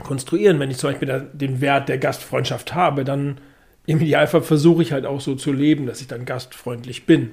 konstruieren. 0.00 0.58
Wenn 0.58 0.72
ich 0.72 0.78
zum 0.78 0.90
Beispiel 0.90 1.28
den 1.32 1.60
Wert 1.60 1.88
der 1.88 1.98
Gastfreundschaft 1.98 2.74
habe, 2.74 3.04
dann 3.04 3.38
im 3.86 4.00
Idealfall 4.00 4.42
versuche 4.42 4.82
ich 4.82 4.92
halt 4.92 5.06
auch 5.06 5.20
so 5.20 5.34
zu 5.34 5.52
leben, 5.52 5.86
dass 5.86 6.00
ich 6.00 6.06
dann 6.06 6.24
gastfreundlich 6.24 7.04
bin. 7.04 7.30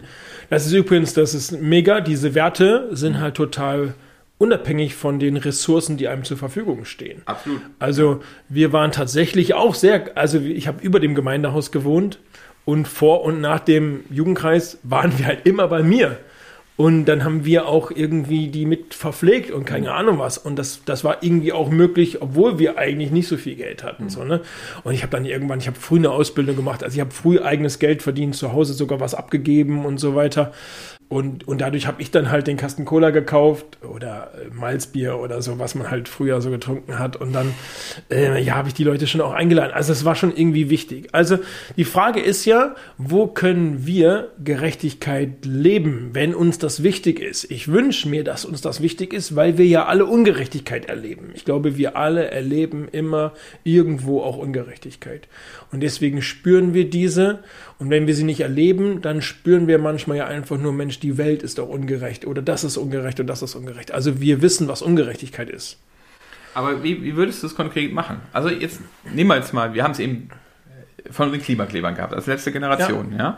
Das 0.50 0.65
ist 0.65 0.74
übrigens, 0.74 1.13
das 1.13 1.34
ist 1.34 1.51
mega. 1.51 2.01
Diese 2.01 2.34
Werte 2.34 2.89
sind 2.91 3.20
halt 3.20 3.36
total 3.36 3.94
unabhängig 4.39 4.96
von 4.96 5.20
den 5.20 5.38
Ressourcen, 5.38 5.98
die 5.98 6.08
einem 6.08 6.24
zur 6.24 6.38
Verfügung 6.38 6.86
stehen. 6.86 7.22
Absolut. 7.25 7.62
Also 7.77 8.22
wir 8.48 8.74
waren 8.74 8.91
tatsächlich 8.91 9.53
auch 9.53 9.75
sehr, 9.75 10.18
also 10.18 10.39
ich 10.39 10.68
habe 10.68 10.82
über 10.82 11.00
dem 11.00 11.13
Gemeindehaus 11.13 11.72
gewohnt 11.72 12.20
und 12.65 12.88
vor 12.88 13.24
und 13.24 13.41
nach 13.41 13.60
dem 13.60 14.03
Jugendkreis 14.10 14.79
waren 14.84 15.18
wir 15.20 15.27
halt 15.27 15.46
immer 15.46 15.68
bei 15.68 15.84
mir. 15.84 16.18
Und 16.79 17.07
dann 17.07 17.25
haben 17.25 17.43
wir 17.43 17.67
auch 17.67 17.91
irgendwie 17.91 18.48
die 18.48 18.65
mit 18.65 18.93
verpflegt 18.93 19.51
und 19.51 19.65
keine 19.65 19.91
Ahnung 19.91 20.17
was. 20.17 20.38
Und 20.38 20.57
das, 20.57 20.79
das 20.86 21.03
war 21.03 21.21
irgendwie 21.21 21.51
auch 21.51 21.69
möglich, 21.69 22.21
obwohl 22.21 22.57
wir 22.57 22.77
eigentlich 22.77 23.12
nicht 23.12 23.27
so 23.27 23.36
viel 23.36 23.57
Geld 23.57 23.83
hatten. 23.83 24.05
Mhm. 24.05 24.09
So, 24.09 24.24
ne? 24.24 24.39
Und 24.86 24.93
ich 24.93 25.01
habe 25.01 25.12
dann 25.12 25.25
irgendwann, 25.25 25.59
ich 25.59 25.67
habe 25.67 25.77
früh 25.77 25.98
eine 25.98 26.09
Ausbildung 26.09 26.55
gemacht. 26.55 26.81
Also 26.81 26.95
ich 26.95 27.01
habe 27.01 27.12
früh 27.12 27.41
eigenes 27.41 27.79
Geld 27.79 28.01
verdient, 28.01 28.38
zu 28.38 28.53
Hause 28.53 28.71
sogar 28.71 29.01
was 29.01 29.13
abgegeben 29.13 29.86
und 29.86 30.00
so 30.00 30.15
weiter. 30.15 30.53
Und, 31.10 31.48
und 31.48 31.60
dadurch 31.60 31.88
habe 31.88 32.04
ich 32.04 32.12
dann 32.12 32.30
halt 32.30 32.46
den 32.46 32.56
Kasten 32.56 32.86
Cola 32.86 33.10
gekauft 33.10 33.80
oder 33.84 34.32
äh, 34.36 34.54
Malzbier 34.54 35.18
oder 35.18 35.42
so, 35.42 35.58
was 35.58 35.74
man 35.74 35.89
halt 35.89 36.08
früher 36.08 36.39
so 36.39 36.51
getrunken 36.51 37.00
hat. 37.00 37.16
Und 37.16 37.34
dann, 37.34 37.56
äh, 38.12 38.39
ja, 38.44 38.54
habe 38.54 38.68
ich 38.68 38.75
die 38.75 38.84
Leute 38.84 39.08
schon 39.08 39.20
auch 39.20 39.34
eingeladen. 39.34 39.74
Also 39.74 39.92
es 39.92 40.06
war 40.06 40.13
schon 40.13 40.36
irgendwie 40.36 40.70
wichtig. 40.70 41.10
Also 41.12 41.39
die 41.75 41.84
Frage 41.84 42.20
ist 42.20 42.46
ja, 42.46 42.75
wo 43.00 43.25
können 43.25 43.88
wir 43.88 44.30
Gerechtigkeit 44.44 45.46
leben, 45.46 46.12
wenn 46.13 46.36
uns 46.36 46.60
das 46.60 46.84
wichtig 46.84 47.20
ist? 47.20 47.50
Ich 47.50 47.70
wünsche 47.70 48.08
mir, 48.08 48.24
dass 48.24 48.46
uns 48.46 48.62
das 48.62 48.80
wichtig 48.80 49.12
ist, 49.12 49.36
weil 49.36 49.58
wir 49.58 49.66
ja 49.66 49.88
alle 49.88 50.06
Ungerechtigkeit 50.06 50.86
erleben. 50.86 51.32
Ich 51.34 51.44
glaube, 51.44 51.75
wir 51.75 51.98
alle 51.98 52.30
erleben 52.30 52.88
immer 52.88 53.34
irgendwo 53.63 54.22
auch 54.22 54.38
Ungerechtigkeit. 54.38 55.28
Und 55.72 55.82
deswegen 55.82 56.22
spüren 56.22 56.74
wir 56.74 56.90
diese. 56.90 57.44
Und 57.78 57.90
wenn 57.90 58.08
wir 58.08 58.16
sie 58.16 58.24
nicht 58.24 58.42
erleben, 58.42 59.02
dann 59.02 59.22
spüren 59.22 59.68
wir 59.68 59.78
manchmal 59.78 60.18
ja 60.18 60.26
einfach 60.26 60.58
nur, 60.58 60.74
Mensch, 60.74 61.00
die 61.00 61.18
Welt 61.18 61.44
ist 61.44 61.60
doch 61.60 61.70
ungerecht 61.70 62.26
oder 62.26 62.42
das 62.42 62.64
ist 62.64 62.78
ungerecht 62.78 63.20
und 63.20 63.28
das 63.28 63.42
ist 63.42 63.56
ungerecht. 63.56 63.92
Also 63.92 64.20
wir 64.20 64.42
wissen, 64.42 64.68
was 64.68 64.82
Ungerechtigkeit 64.82 65.50
ist. 65.50 65.78
Aber 66.56 66.84
wie, 66.84 67.04
wie 67.04 67.16
würdest 67.16 67.44
du 67.44 67.48
es 67.48 67.56
konkret 67.56 67.94
machen? 67.94 68.22
Also 68.34 68.50
jetzt 68.50 68.82
nehmen 69.14 69.30
wir 69.30 69.36
jetzt 69.36 69.54
mal, 69.54 69.74
wir 69.74 69.84
haben 69.84 69.92
es 69.92 70.00
eben 70.00 70.30
von 71.12 71.32
den 71.32 71.42
Klimaklebern 71.42 71.96
gehabt, 71.96 72.14
als 72.14 72.26
letzte 72.26 72.52
Generation, 72.52 73.12
ja. 73.12 73.18
ja? 73.18 73.38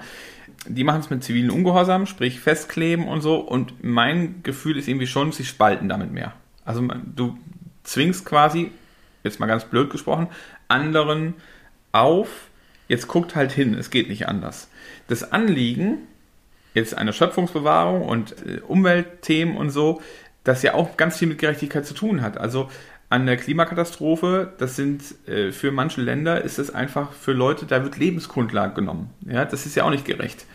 Die 0.68 0.84
machen 0.84 1.02
es 1.02 1.10
mit 1.10 1.24
zivilen 1.24 1.50
Ungehorsam, 1.50 2.06
sprich 2.06 2.40
festkleben 2.40 3.08
und 3.08 3.22
so. 3.22 3.38
Und 3.38 3.84
mein 3.84 4.44
Gefühl 4.44 4.78
ist 4.78 4.88
irgendwie 4.88 5.08
schon, 5.08 5.32
sie 5.32 5.44
spalten 5.44 5.90
damit 5.90 6.12
mehr. 6.12 6.34
Also 6.66 6.88
du 7.16 7.38
zwingst 7.84 8.26
quasi, 8.26 8.72
jetzt 9.24 9.40
mal 9.40 9.48
ganz 9.48 9.66
blöd 9.66 9.90
gesprochen, 9.90 10.28
anderen 10.68 11.34
auf, 11.92 12.28
jetzt 12.88 13.08
guckt 13.08 13.36
halt 13.36 13.52
hin, 13.52 13.74
es 13.74 13.90
geht 13.90 14.10
nicht 14.10 14.28
anders. 14.28 14.70
Das 15.08 15.32
Anliegen, 15.32 16.08
jetzt 16.74 16.98
eine 16.98 17.14
Schöpfungsbewahrung 17.14 18.04
und 18.04 18.36
äh, 18.46 18.62
Umweltthemen 18.68 19.58
und 19.58 19.70
so, 19.70 20.02
das 20.44 20.64
ja 20.64 20.74
auch 20.74 20.98
ganz 20.98 21.18
viel 21.18 21.28
mit 21.28 21.38
Gerechtigkeit 21.38 21.86
zu 21.86 21.94
tun 21.94 22.22
hat. 22.22 22.38
Also 22.38 22.70
an 23.10 23.26
der 23.26 23.38
Klimakatastrophe, 23.38 24.54
das 24.58 24.76
sind 24.76 25.04
äh, 25.28 25.52
für 25.52 25.72
manche 25.72 26.02
Länder 26.02 26.42
ist 26.42 26.60
es 26.60 26.74
einfach 26.74 27.12
für 27.12 27.34
Leute, 27.34 27.66
da 27.66 27.84
wird 27.84 27.98
Lebensgrundlage 27.98 28.74
genommen. 28.74 29.10
Ja, 29.28 29.46
das 29.46 29.66
ist 29.66 29.76
ja 29.76 29.84
auch 29.84 29.90
nicht 29.90 30.06
gerecht. 30.06 30.46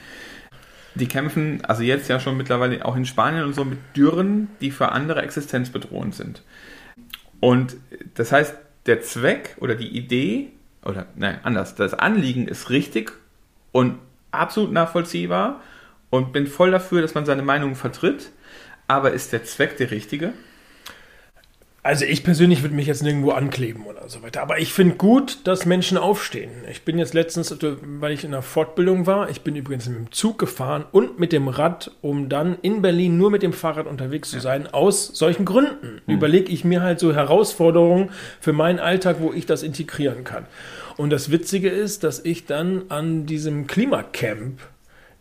Die 0.94 1.06
kämpfen 1.06 1.62
also 1.66 1.82
jetzt 1.82 2.08
ja 2.08 2.18
schon 2.18 2.38
mittlerweile 2.38 2.82
auch 2.86 2.96
in 2.96 3.04
Spanien 3.04 3.44
und 3.44 3.54
so 3.54 3.66
mit 3.66 3.78
Dürren, 3.94 4.48
die 4.62 4.70
für 4.70 4.92
andere 4.92 5.20
existenzbedrohend 5.20 6.14
sind. 6.14 6.42
Und 7.40 7.76
das 8.14 8.32
heißt, 8.32 8.56
der 8.86 9.02
Zweck 9.02 9.56
oder 9.60 9.74
die 9.74 9.94
Idee 9.94 10.52
oder 10.86 11.06
nein, 11.16 11.40
anders, 11.42 11.74
das 11.74 11.94
Anliegen 11.94 12.48
ist 12.48 12.70
richtig 12.70 13.12
und 13.72 13.98
absolut 14.30 14.72
nachvollziehbar 14.72 15.60
und 16.10 16.32
bin 16.32 16.46
voll 16.46 16.70
dafür, 16.70 17.02
dass 17.02 17.14
man 17.14 17.26
seine 17.26 17.42
Meinung 17.42 17.74
vertritt, 17.74 18.30
aber 18.86 19.12
ist 19.12 19.32
der 19.32 19.44
Zweck 19.44 19.76
der 19.76 19.90
richtige? 19.90 20.32
Also 21.86 22.04
ich 22.04 22.24
persönlich 22.24 22.62
würde 22.62 22.74
mich 22.74 22.88
jetzt 22.88 23.04
nirgendwo 23.04 23.30
ankleben 23.30 23.86
oder 23.86 24.08
so 24.08 24.20
weiter. 24.20 24.42
Aber 24.42 24.58
ich 24.58 24.72
finde 24.72 24.96
gut, 24.96 25.38
dass 25.44 25.66
Menschen 25.66 25.98
aufstehen. 25.98 26.50
Ich 26.68 26.82
bin 26.82 26.98
jetzt 26.98 27.14
letztens, 27.14 27.56
weil 27.60 28.12
ich 28.12 28.24
in 28.24 28.34
einer 28.34 28.42
Fortbildung 28.42 29.06
war, 29.06 29.30
ich 29.30 29.42
bin 29.42 29.54
übrigens 29.54 29.88
mit 29.88 29.96
dem 29.96 30.10
Zug 30.10 30.36
gefahren 30.36 30.84
und 30.90 31.20
mit 31.20 31.30
dem 31.30 31.46
Rad, 31.46 31.92
um 32.00 32.28
dann 32.28 32.58
in 32.60 32.82
Berlin 32.82 33.16
nur 33.16 33.30
mit 33.30 33.44
dem 33.44 33.52
Fahrrad 33.52 33.86
unterwegs 33.86 34.30
zu 34.30 34.40
sein. 34.40 34.66
Aus 34.66 35.06
solchen 35.06 35.44
Gründen 35.44 36.02
hm. 36.06 36.14
überlege 36.16 36.50
ich 36.50 36.64
mir 36.64 36.82
halt 36.82 36.98
so 36.98 37.14
Herausforderungen 37.14 38.10
für 38.40 38.52
meinen 38.52 38.80
Alltag, 38.80 39.18
wo 39.20 39.32
ich 39.32 39.46
das 39.46 39.62
integrieren 39.62 40.24
kann. 40.24 40.46
Und 40.96 41.10
das 41.10 41.30
Witzige 41.30 41.68
ist, 41.68 42.02
dass 42.02 42.18
ich 42.24 42.46
dann 42.46 42.86
an 42.88 43.26
diesem 43.26 43.68
Klimacamp 43.68 44.58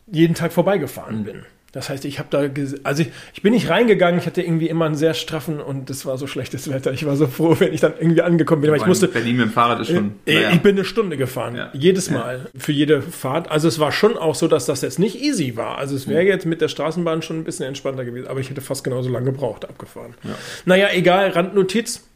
jeden 0.07 0.33
Tag 0.33 0.51
vorbeigefahren 0.51 1.17
hm. 1.17 1.23
bin. 1.25 1.45
Das 1.75 1.89
heißt, 1.89 2.05
ich 2.05 2.19
habe 2.19 2.29
da, 2.31 2.49
also 2.83 3.01
ich, 3.01 3.09
ich, 3.33 3.41
bin 3.41 3.51
nicht 3.51 3.69
reingegangen, 3.69 4.17
ich 4.17 4.25
hatte 4.25 4.41
irgendwie 4.41 4.69
immer 4.69 4.85
einen 4.85 4.95
sehr 4.95 5.13
straffen 5.13 5.59
und 5.59 5.89
es 5.89 6.05
war 6.05 6.17
so 6.17 6.25
schlechtes 6.25 6.71
Wetter. 6.71 6.93
Ich 6.93 7.05
war 7.05 7.17
so 7.17 7.27
froh, 7.27 7.57
wenn 7.59 7.73
ich 7.73 7.81
dann 7.81 7.95
irgendwie 7.99 8.21
angekommen 8.21 8.61
bin. 8.61 8.69
Aber 8.69 8.77
ich 8.77 8.85
musste. 8.85 9.09
Berlin 9.09 9.35
mit 9.35 9.47
dem 9.47 9.51
Fahrrad 9.51 9.81
ist 9.81 9.89
schon. 9.89 10.13
Äh, 10.25 10.35
naja. 10.35 10.51
Ich 10.53 10.61
bin 10.61 10.77
eine 10.77 10.85
Stunde 10.85 11.17
gefahren. 11.17 11.57
Ja. 11.57 11.71
Jedes 11.73 12.09
Mal. 12.09 12.49
Ja. 12.53 12.59
Für 12.61 12.71
jede 12.71 13.01
Fahrt. 13.01 13.51
Also 13.51 13.67
es 13.67 13.77
war 13.77 13.91
schon 13.91 14.17
auch 14.17 14.35
so, 14.35 14.47
dass 14.47 14.65
das 14.65 14.83
jetzt 14.83 14.99
nicht 14.99 15.21
easy 15.21 15.57
war. 15.57 15.77
Also 15.77 15.97
es 15.97 16.07
wäre 16.07 16.21
mhm. 16.21 16.29
jetzt 16.29 16.45
mit 16.45 16.61
der 16.61 16.69
Straßenbahn 16.69 17.21
schon 17.21 17.39
ein 17.39 17.43
bisschen 17.43 17.65
entspannter 17.65 18.05
gewesen. 18.05 18.27
Aber 18.27 18.39
ich 18.39 18.49
hätte 18.49 18.61
fast 18.61 18.85
genauso 18.85 19.09
lange 19.09 19.25
gebraucht, 19.25 19.67
abgefahren. 19.67 20.13
Ja. 20.23 20.35
Naja, 20.63 20.87
egal, 20.93 21.31
Randnotiz. 21.31 22.07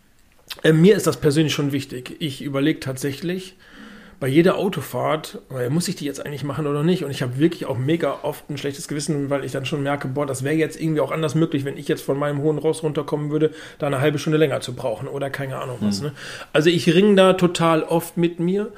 Äh, 0.64 0.72
mir 0.72 0.96
ist 0.96 1.06
das 1.06 1.18
persönlich 1.18 1.52
schon 1.52 1.74
wichtig. 1.74 2.16
Ich 2.20 2.42
überlege 2.42 2.80
tatsächlich, 2.80 3.58
bei 4.20 4.28
jeder 4.28 4.58
Autofahrt, 4.58 5.40
muss 5.70 5.88
ich 5.88 5.96
die 5.96 6.06
jetzt 6.06 6.26
eigentlich 6.26 6.44
machen 6.44 6.68
oder 6.68 6.84
nicht? 6.84 7.06
Und 7.06 7.12
ich 7.12 7.22
habe 7.22 7.40
wirklich 7.40 7.66
auch 7.66 7.78
mega 7.78 8.20
oft 8.24 8.50
ein 8.50 8.58
schlechtes 8.58 8.88
Gewissen, 8.88 9.30
weil 9.30 9.46
ich 9.46 9.54
dann 9.54 9.66
schon 9.66 9.82
merke, 9.82 10.10
boah, 10.10 10.26
das 10.26 10.44
wäre 10.44 10.56
jetzt 10.56 10.80
irgendwie 10.80 11.00
auch 11.00 11.12
anders 11.12 11.36
möglich, 11.36 11.64
wenn 11.64 11.78
ich 11.78 11.88
jetzt 11.88 12.02
von 12.02 12.20
meinem 12.20 12.42
hohen 12.42 12.58
Ross 12.58 12.84
runterkommen 12.84 13.32
würde, 13.32 13.52
da 13.78 13.88
eine 13.88 14.02
halbe 14.02 14.20
Stunde 14.20 14.38
länger 14.38 14.60
zu 14.60 14.74
brauchen 14.74 15.08
oder 15.08 15.30
keine 15.30 15.58
Ahnung 15.58 15.78
was. 15.80 16.00
Hm. 16.00 16.08
Ne? 16.08 16.14
Also 16.52 16.70
ich 16.70 16.94
ringe 16.94 17.16
da 17.16 17.34
total 17.34 17.84
oft 17.84 18.18
mit 18.18 18.40
mir. 18.40 18.74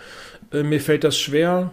Äh, 0.54 0.64
mir 0.64 0.80
fällt 0.80 1.04
das 1.04 1.18
schwer 1.18 1.72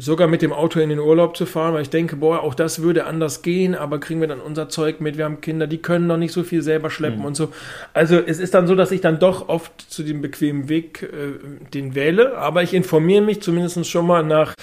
sogar 0.00 0.28
mit 0.28 0.40
dem 0.40 0.52
Auto 0.52 0.80
in 0.80 0.88
den 0.88 0.98
Urlaub 0.98 1.36
zu 1.36 1.44
fahren, 1.44 1.74
weil 1.74 1.82
ich 1.82 1.90
denke, 1.90 2.16
boah, 2.16 2.42
auch 2.42 2.54
das 2.54 2.80
würde 2.80 3.04
anders 3.04 3.42
gehen, 3.42 3.74
aber 3.74 4.00
kriegen 4.00 4.20
wir 4.20 4.28
dann 4.28 4.40
unser 4.40 4.70
Zeug 4.70 5.00
mit, 5.00 5.18
wir 5.18 5.26
haben 5.26 5.42
Kinder, 5.42 5.66
die 5.66 5.78
können 5.78 6.06
noch 6.06 6.16
nicht 6.16 6.32
so 6.32 6.42
viel 6.42 6.62
selber 6.62 6.88
schleppen 6.88 7.20
mhm. 7.20 7.26
und 7.26 7.36
so. 7.36 7.52
Also 7.92 8.18
es 8.18 8.38
ist 8.38 8.54
dann 8.54 8.66
so, 8.66 8.74
dass 8.74 8.92
ich 8.92 9.02
dann 9.02 9.18
doch 9.18 9.48
oft 9.48 9.72
zu 9.78 10.02
dem 10.02 10.22
bequemen 10.22 10.70
Weg 10.70 11.02
äh, 11.02 11.68
den 11.74 11.94
wähle, 11.94 12.38
aber 12.38 12.62
ich 12.62 12.72
informiere 12.72 13.22
mich 13.22 13.42
zumindest 13.42 13.86
schon 13.86 14.06
mal 14.06 14.24
nach 14.24 14.54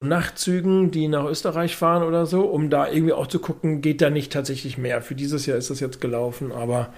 Nachtzügen, 0.00 0.92
die 0.92 1.08
nach 1.08 1.24
Österreich 1.24 1.76
fahren 1.76 2.04
oder 2.04 2.24
so, 2.24 2.42
um 2.42 2.70
da 2.70 2.88
irgendwie 2.88 3.12
auch 3.12 3.26
zu 3.26 3.40
gucken, 3.40 3.80
geht 3.80 4.00
da 4.00 4.10
nicht 4.10 4.32
tatsächlich 4.32 4.78
mehr. 4.78 5.02
Für 5.02 5.16
dieses 5.16 5.44
Jahr 5.44 5.58
ist 5.58 5.70
das 5.70 5.80
jetzt 5.80 6.00
gelaufen, 6.00 6.52
aber 6.52 6.92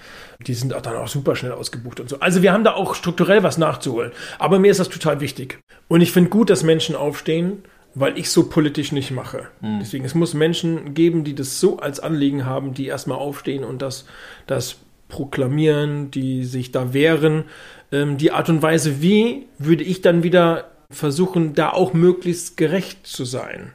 die 0.47 0.53
sind 0.53 0.75
auch 0.75 0.83
dann 0.83 0.97
auch 0.97 1.09
super 1.09 1.35
schnell 1.35 1.53
ausgebucht 1.53 1.99
und 1.99 2.11
so. 2.11 2.21
Also 2.21 2.43
wir 2.43 2.53
haben 2.53 2.63
da 2.63 2.75
auch 2.75 2.95
strukturell 2.95 3.43
was 3.43 3.57
nachzuholen. 3.57 4.13
Aber 4.39 4.59
mir 4.59 4.71
ist 4.71 4.81
das 4.81 4.91
total 4.91 5.21
wichtig. 5.21 5.59
Und 5.89 6.03
ich 6.03 6.13
finde 6.13 6.29
gut, 6.29 6.51
dass 6.51 6.63
Menschen 6.63 6.95
aufstehen 6.95 7.63
weil 7.95 8.19
ich 8.19 8.31
so 8.31 8.49
politisch 8.49 8.93
nicht 8.93 9.11
mache. 9.11 9.49
Mhm. 9.61 9.79
Deswegen, 9.81 10.05
es 10.05 10.15
muss 10.15 10.35
Menschen 10.35 10.95
geben, 10.95 11.25
die 11.25 11.35
das 11.35 11.61
so 11.61 11.79
als 11.79 12.01
Anliegen 12.01 12.47
haben, 12.47 12.75
die 12.75 12.87
erstmal 12.87 13.19
aufstehen 13.19 13.65
und 13.65 13.83
das, 13.83 14.07
das 14.47 14.77
proklamieren, 15.09 16.11
die 16.11 16.45
sich 16.45 16.73
da 16.73 16.93
wehren. 16.93 17.45
Ähm, 17.93 18.17
die 18.17 18.31
Art 18.31 18.49
und 18.49 18.63
Weise, 18.63 19.03
wie, 19.03 19.47
würde 19.59 19.85
ich 19.85 20.01
dann 20.03 20.23
wieder 20.23 20.71
versuchen, 20.91 21.55
da 21.55 21.71
auch 21.71 21.93
möglichst 21.93 22.57
gerecht 22.57 23.07
zu 23.07 23.25
sein. 23.25 23.73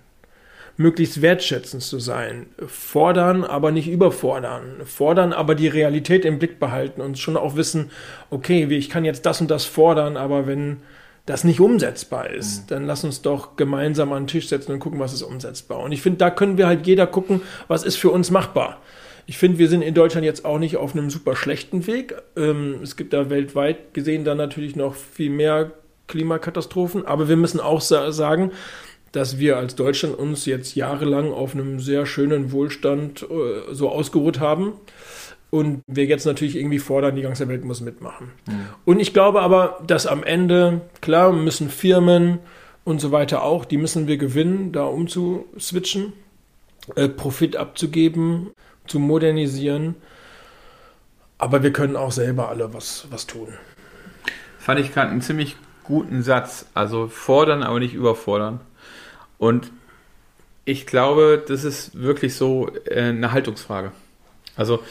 Möglichst 0.77 1.21
wertschätzend 1.21 1.83
zu 1.83 1.99
sein. 1.99 2.47
Fordern, 2.67 3.45
aber 3.45 3.71
nicht 3.71 3.87
überfordern. 3.87 4.81
Fordern, 4.85 5.31
aber 5.31 5.55
die 5.55 5.69
Realität 5.69 6.25
im 6.25 6.37
Blick 6.39 6.59
behalten 6.59 6.99
und 6.99 7.17
schon 7.17 7.37
auch 7.37 7.55
wissen, 7.55 7.91
okay, 8.29 8.65
ich 8.65 8.89
kann 8.89 9.05
jetzt 9.05 9.25
das 9.25 9.39
und 9.39 9.49
das 9.49 9.63
fordern, 9.63 10.17
aber 10.17 10.47
wenn 10.47 10.81
das 11.25 11.43
nicht 11.43 11.59
umsetzbar 11.59 12.29
ist, 12.29 12.69
dann 12.69 12.85
lass 12.85 13.03
uns 13.03 13.21
doch 13.21 13.55
gemeinsam 13.55 14.13
an 14.13 14.23
den 14.23 14.27
Tisch 14.27 14.47
setzen 14.47 14.71
und 14.71 14.79
gucken, 14.79 14.99
was 14.99 15.13
ist 15.13 15.23
umsetzbar. 15.23 15.79
Und 15.79 15.91
ich 15.91 16.01
finde, 16.01 16.19
da 16.19 16.29
können 16.29 16.57
wir 16.57 16.67
halt 16.67 16.85
jeder 16.85 17.07
gucken, 17.07 17.41
was 17.67 17.83
ist 17.83 17.95
für 17.95 18.11
uns 18.11 18.29
machbar. 18.29 18.79
Ich 19.25 19.39
finde, 19.39 19.57
wir 19.57 19.67
sind 19.67 19.81
in 19.81 19.95
Deutschland 19.95 20.23
jetzt 20.23 20.45
auch 20.45 20.59
nicht 20.59 20.77
auf 20.77 20.93
einem 20.93 21.09
super 21.09 21.35
schlechten 21.35 21.87
Weg. 21.87 22.13
Ähm, 22.35 22.79
es 22.83 22.95
gibt 22.95 23.11
da 23.11 23.31
weltweit 23.31 23.95
gesehen 23.95 24.23
dann 24.23 24.37
natürlich 24.37 24.75
noch 24.75 24.93
viel 24.93 25.31
mehr 25.31 25.71
Klimakatastrophen, 26.07 27.07
aber 27.07 27.27
wir 27.27 27.37
müssen 27.37 27.59
auch 27.59 27.81
sa 27.81 28.11
sagen, 28.11 28.51
dass 29.11 29.39
wir 29.39 29.57
als 29.57 29.75
Deutschland 29.75 30.19
uns 30.19 30.45
jetzt 30.45 30.75
jahrelang 30.75 31.31
auf 31.31 31.55
einem 31.55 31.79
sehr 31.79 32.05
schönen 32.05 32.51
Wohlstand 32.51 33.23
äh, 33.23 33.73
so 33.73 33.89
ausgeruht 33.89 34.39
haben 34.39 34.73
und 35.55 35.83
wir 35.87 36.03
jetzt 36.03 36.25
natürlich 36.25 36.57
irgendwie 36.57 36.79
fordern, 36.79 37.15
die 37.15 37.21
ganze 37.21 37.47
Welt 37.47 37.63
muss 37.63 37.79
mitmachen. 37.79 38.31
Mhm. 38.45 38.67
Und 38.83 38.99
ich 38.99 39.13
glaube 39.13 39.41
aber, 39.41 39.79
dass 39.87 40.05
am 40.05 40.21
Ende, 40.21 40.81
klar, 40.99 41.31
müssen 41.31 41.69
Firmen 41.69 42.39
und 42.83 42.99
so 42.99 43.13
weiter 43.13 43.41
auch, 43.41 43.63
die 43.63 43.77
müssen 43.77 44.07
wir 44.07 44.17
gewinnen, 44.17 44.73
da 44.73 44.83
umzuswitchen, 44.83 46.11
äh, 46.95 47.07
Profit 47.07 47.55
abzugeben, 47.55 48.51
zu 48.85 48.99
modernisieren. 48.99 49.95
Aber 51.37 51.63
wir 51.63 51.71
können 51.71 51.95
auch 51.95 52.11
selber 52.11 52.49
alle 52.49 52.73
was, 52.73 53.07
was 53.09 53.25
tun. 53.25 53.47
Fand 54.59 54.81
ich 54.81 54.93
gerade 54.93 55.11
einen 55.11 55.21
ziemlich 55.21 55.55
guten 55.85 56.21
Satz. 56.21 56.65
Also 56.73 57.07
fordern, 57.07 57.63
aber 57.63 57.79
nicht 57.79 57.93
überfordern. 57.93 58.59
Und 59.37 59.71
ich 60.65 60.85
glaube, 60.85 61.41
das 61.47 61.63
ist 61.63 61.97
wirklich 61.97 62.35
so 62.35 62.69
äh, 62.85 63.03
eine 63.03 63.31
Haltungsfrage. 63.31 63.93
Also 64.57 64.81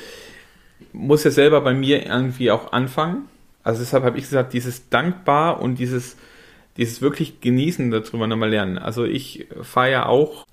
muss 0.94 1.24
ja 1.24 1.30
selber 1.30 1.60
bei 1.60 1.74
mir 1.74 2.06
irgendwie 2.06 2.50
auch 2.50 2.72
anfangen. 2.72 3.28
Also 3.62 3.80
deshalb 3.80 4.04
habe 4.04 4.16
ich 4.16 4.24
gesagt, 4.24 4.52
dieses 4.52 4.88
dankbar 4.88 5.60
und 5.60 5.78
dieses, 5.78 6.16
dieses 6.76 7.02
wirklich 7.02 7.40
genießen 7.40 7.90
darüber 7.90 8.26
nochmal 8.26 8.50
lernen. 8.50 8.78
Also 8.78 9.04
ich 9.04 9.48
fahre 9.62 9.90
ja 9.90 10.06
auch, 10.06 10.46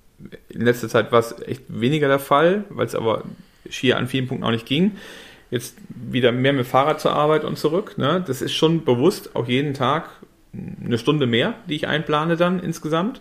in 0.48 0.62
letzter 0.62 0.88
Zeit 0.88 1.12
war 1.12 1.20
es 1.20 1.34
echt 1.46 1.62
weniger 1.68 2.08
der 2.08 2.18
Fall, 2.18 2.64
weil 2.70 2.86
es 2.86 2.94
aber 2.94 3.24
schier 3.68 3.96
an 3.96 4.08
vielen 4.08 4.26
Punkten 4.26 4.44
auch 4.44 4.50
nicht 4.50 4.66
ging. 4.66 4.92
Jetzt 5.50 5.76
wieder 5.88 6.32
mehr 6.32 6.52
mit 6.52 6.66
Fahrrad 6.66 7.00
zur 7.00 7.12
Arbeit 7.12 7.44
und 7.44 7.58
zurück. 7.58 7.98
Ne? 7.98 8.24
Das 8.26 8.42
ist 8.42 8.52
schon 8.52 8.84
bewusst 8.84 9.36
auch 9.36 9.46
jeden 9.46 9.74
Tag 9.74 10.10
eine 10.52 10.98
Stunde 10.98 11.26
mehr, 11.26 11.54
die 11.68 11.76
ich 11.76 11.86
einplane 11.86 12.36
dann 12.36 12.60
insgesamt. 12.60 13.20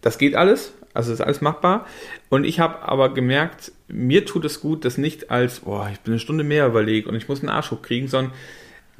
Das 0.00 0.18
geht 0.18 0.34
alles, 0.34 0.72
also 0.94 1.12
ist 1.12 1.20
alles 1.20 1.40
machbar. 1.40 1.86
Und 2.28 2.44
ich 2.44 2.60
habe 2.60 2.82
aber 2.82 3.14
gemerkt, 3.14 3.72
mir 3.88 4.24
tut 4.24 4.44
es 4.44 4.60
gut, 4.60 4.84
das 4.84 4.98
nicht 4.98 5.30
als, 5.30 5.60
boah, 5.60 5.88
ich 5.92 6.00
bin 6.00 6.12
eine 6.12 6.20
Stunde 6.20 6.44
mehr 6.44 6.66
überlegt 6.66 7.08
und 7.08 7.14
ich 7.14 7.28
muss 7.28 7.40
einen 7.40 7.48
Arsch 7.48 7.70
hochkriegen, 7.70 8.08
sondern 8.08 8.32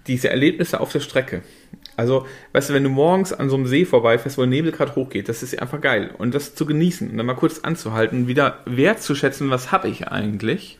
diese 0.06 0.30
Erlebnisse 0.30 0.80
auf 0.80 0.92
der 0.92 1.00
Strecke. 1.00 1.42
Also, 1.96 2.26
weißt 2.52 2.70
du, 2.70 2.74
wenn 2.74 2.84
du 2.84 2.90
morgens 2.90 3.32
an 3.32 3.50
so 3.50 3.56
einem 3.56 3.66
See 3.66 3.84
vorbeifährst, 3.84 4.38
wo 4.38 4.42
der 4.42 4.48
Nebel 4.48 4.72
gerade 4.72 4.94
hochgeht, 4.94 5.28
das 5.28 5.42
ist 5.42 5.60
einfach 5.60 5.80
geil. 5.80 6.10
Und 6.16 6.34
das 6.34 6.54
zu 6.54 6.66
genießen 6.66 7.10
und 7.10 7.16
dann 7.16 7.26
mal 7.26 7.34
kurz 7.34 7.60
anzuhalten 7.60 8.26
wieder 8.26 8.58
wertzuschätzen, 8.64 9.50
was 9.50 9.72
habe 9.72 9.88
ich 9.88 10.08
eigentlich. 10.08 10.78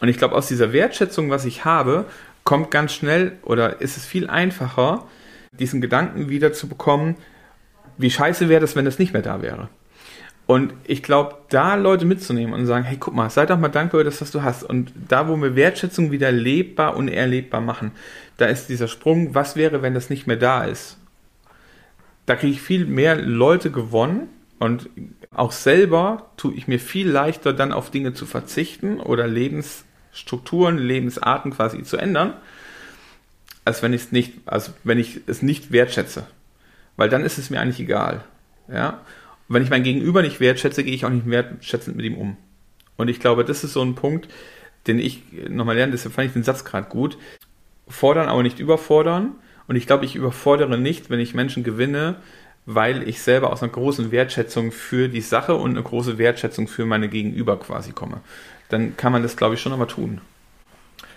Und 0.00 0.08
ich 0.08 0.16
glaube, 0.16 0.34
aus 0.34 0.48
dieser 0.48 0.72
Wertschätzung, 0.72 1.30
was 1.30 1.44
ich 1.44 1.64
habe, 1.64 2.06
kommt 2.44 2.70
ganz 2.70 2.92
schnell 2.92 3.38
oder 3.42 3.80
ist 3.80 3.96
es 3.96 4.04
viel 4.04 4.28
einfacher, 4.28 5.06
diesen 5.52 5.80
Gedanken 5.80 6.28
wieder 6.28 6.52
zu 6.52 6.66
bekommen, 6.66 7.16
wie 7.98 8.10
scheiße 8.10 8.48
wäre 8.48 8.60
das, 8.60 8.74
wenn 8.74 8.84
das 8.84 8.98
nicht 8.98 9.12
mehr 9.12 9.22
da 9.22 9.42
wäre. 9.42 9.68
Und 10.46 10.74
ich 10.84 11.02
glaube, 11.02 11.36
da 11.50 11.76
Leute 11.76 12.04
mitzunehmen 12.04 12.52
und 12.52 12.66
sagen, 12.66 12.84
hey, 12.84 12.96
guck 12.98 13.14
mal, 13.14 13.30
sei 13.30 13.46
doch 13.46 13.58
mal 13.58 13.68
dankbar 13.68 14.00
für 14.00 14.04
das, 14.04 14.20
was 14.20 14.32
du 14.32 14.42
hast. 14.42 14.64
Und 14.64 14.92
da, 15.08 15.28
wo 15.28 15.36
wir 15.36 15.54
Wertschätzung 15.56 16.10
wieder 16.10 16.32
lebbar 16.32 16.96
und 16.96 17.08
erlebbar 17.08 17.60
machen, 17.60 17.92
da 18.38 18.46
ist 18.46 18.68
dieser 18.68 18.88
Sprung, 18.88 19.34
was 19.34 19.56
wäre, 19.56 19.82
wenn 19.82 19.94
das 19.94 20.10
nicht 20.10 20.26
mehr 20.26 20.36
da 20.36 20.64
ist? 20.64 20.98
Da 22.26 22.36
kriege 22.36 22.52
ich 22.52 22.62
viel 22.62 22.86
mehr 22.86 23.16
Leute 23.16 23.70
gewonnen 23.70 24.28
und 24.58 24.90
auch 25.34 25.52
selber 25.52 26.30
tue 26.36 26.54
ich 26.54 26.68
mir 26.68 26.78
viel 26.78 27.08
leichter, 27.08 27.52
dann 27.52 27.72
auf 27.72 27.90
Dinge 27.90 28.14
zu 28.14 28.26
verzichten 28.26 29.00
oder 29.00 29.26
Lebensstrukturen, 29.26 30.78
Lebensarten 30.78 31.52
quasi 31.52 31.82
zu 31.82 31.96
ändern, 31.96 32.34
als 33.64 33.82
wenn 33.82 33.92
ich 33.92 34.02
es 34.02 34.12
nicht, 34.12 34.34
also 34.44 34.72
wenn 34.84 34.98
ich 34.98 35.20
es 35.26 35.42
nicht 35.42 35.72
wertschätze. 35.72 36.26
Weil 36.96 37.08
dann 37.08 37.24
ist 37.24 37.38
es 37.38 37.48
mir 37.48 37.60
eigentlich 37.60 37.80
egal. 37.80 38.24
Ja. 38.68 39.00
Wenn 39.52 39.62
ich 39.62 39.70
mein 39.70 39.82
Gegenüber 39.82 40.22
nicht 40.22 40.40
wertschätze, 40.40 40.84
gehe 40.84 40.94
ich 40.94 41.04
auch 41.04 41.10
nicht 41.10 41.28
wertschätzend 41.28 41.96
mit 41.96 42.06
ihm 42.06 42.16
um. 42.16 42.36
Und 42.96 43.08
ich 43.08 43.20
glaube, 43.20 43.44
das 43.44 43.64
ist 43.64 43.72
so 43.72 43.82
ein 43.82 43.94
Punkt, 43.94 44.28
den 44.86 44.98
ich 44.98 45.22
nochmal 45.48 45.76
lerne, 45.76 45.92
deshalb 45.92 46.14
fand 46.14 46.28
ich 46.28 46.32
den 46.32 46.42
Satz 46.42 46.64
gerade 46.64 46.88
gut. 46.88 47.18
Fordern, 47.88 48.28
aber 48.28 48.42
nicht 48.42 48.58
überfordern. 48.58 49.32
Und 49.68 49.76
ich 49.76 49.86
glaube, 49.86 50.04
ich 50.04 50.16
überfordere 50.16 50.78
nicht, 50.78 51.10
wenn 51.10 51.20
ich 51.20 51.34
Menschen 51.34 51.64
gewinne, 51.64 52.16
weil 52.66 53.08
ich 53.08 53.22
selber 53.22 53.52
aus 53.52 53.62
einer 53.62 53.72
großen 53.72 54.12
Wertschätzung 54.12 54.72
für 54.72 55.08
die 55.08 55.20
Sache 55.20 55.54
und 55.54 55.72
eine 55.72 55.82
große 55.82 56.18
Wertschätzung 56.18 56.68
für 56.68 56.84
meine 56.84 57.08
Gegenüber 57.08 57.58
quasi 57.58 57.92
komme. 57.92 58.20
Dann 58.68 58.96
kann 58.96 59.12
man 59.12 59.22
das, 59.22 59.36
glaube 59.36 59.54
ich, 59.54 59.60
schon 59.60 59.70
nochmal 59.70 59.88
tun. 59.88 60.20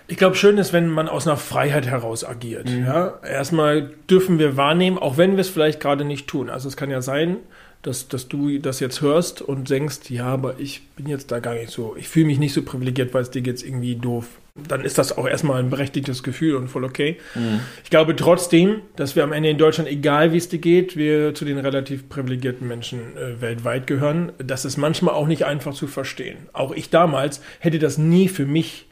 Ich 0.08 0.16
glaube, 0.16 0.36
schön 0.36 0.58
ist, 0.58 0.72
wenn 0.72 0.88
man 0.88 1.08
aus 1.08 1.26
einer 1.26 1.36
Freiheit 1.36 1.86
heraus 1.86 2.24
agiert. 2.24 2.70
Mhm. 2.70 2.84
Ja? 2.84 3.18
Erstmal 3.24 3.90
dürfen 4.08 4.38
wir 4.38 4.56
wahrnehmen, 4.56 4.98
auch 4.98 5.16
wenn 5.16 5.32
wir 5.32 5.40
es 5.40 5.48
vielleicht 5.48 5.80
gerade 5.80 6.04
nicht 6.04 6.28
tun. 6.28 6.48
Also 6.48 6.68
es 6.68 6.76
kann 6.76 6.90
ja 6.90 7.02
sein, 7.02 7.38
dass, 7.86 8.08
dass 8.08 8.26
du 8.26 8.58
das 8.58 8.80
jetzt 8.80 9.00
hörst 9.00 9.40
und 9.40 9.70
denkst, 9.70 10.10
ja, 10.10 10.26
aber 10.26 10.58
ich 10.58 10.82
bin 10.96 11.06
jetzt 11.06 11.30
da 11.30 11.38
gar 11.38 11.54
nicht 11.54 11.70
so, 11.70 11.94
ich 11.96 12.08
fühle 12.08 12.26
mich 12.26 12.40
nicht 12.40 12.52
so 12.52 12.62
privilegiert, 12.62 13.14
weil 13.14 13.22
es 13.22 13.30
dir 13.30 13.42
jetzt 13.42 13.62
irgendwie 13.62 13.94
doof. 13.94 14.26
Dann 14.56 14.84
ist 14.84 14.98
das 14.98 15.16
auch 15.16 15.28
erstmal 15.28 15.60
ein 15.60 15.70
berechtigtes 15.70 16.24
Gefühl 16.24 16.56
und 16.56 16.66
voll 16.66 16.82
okay. 16.82 17.18
Mhm. 17.36 17.60
Ich 17.84 17.90
glaube 17.90 18.16
trotzdem, 18.16 18.80
dass 18.96 19.14
wir 19.14 19.22
am 19.22 19.32
Ende 19.32 19.50
in 19.50 19.58
Deutschland, 19.58 19.88
egal 19.88 20.32
wie 20.32 20.38
es 20.38 20.48
dir 20.48 20.58
geht, 20.58 20.96
wir 20.96 21.32
zu 21.34 21.44
den 21.44 21.58
relativ 21.58 22.08
privilegierten 22.08 22.66
Menschen 22.66 23.16
äh, 23.16 23.40
weltweit 23.40 23.86
gehören. 23.86 24.32
Das 24.38 24.64
ist 24.64 24.78
manchmal 24.78 25.14
auch 25.14 25.28
nicht 25.28 25.44
einfach 25.44 25.74
zu 25.74 25.86
verstehen. 25.86 26.38
Auch 26.52 26.72
ich 26.72 26.90
damals 26.90 27.40
hätte 27.60 27.78
das 27.78 27.98
nie 27.98 28.26
für 28.26 28.46
mich 28.46 28.86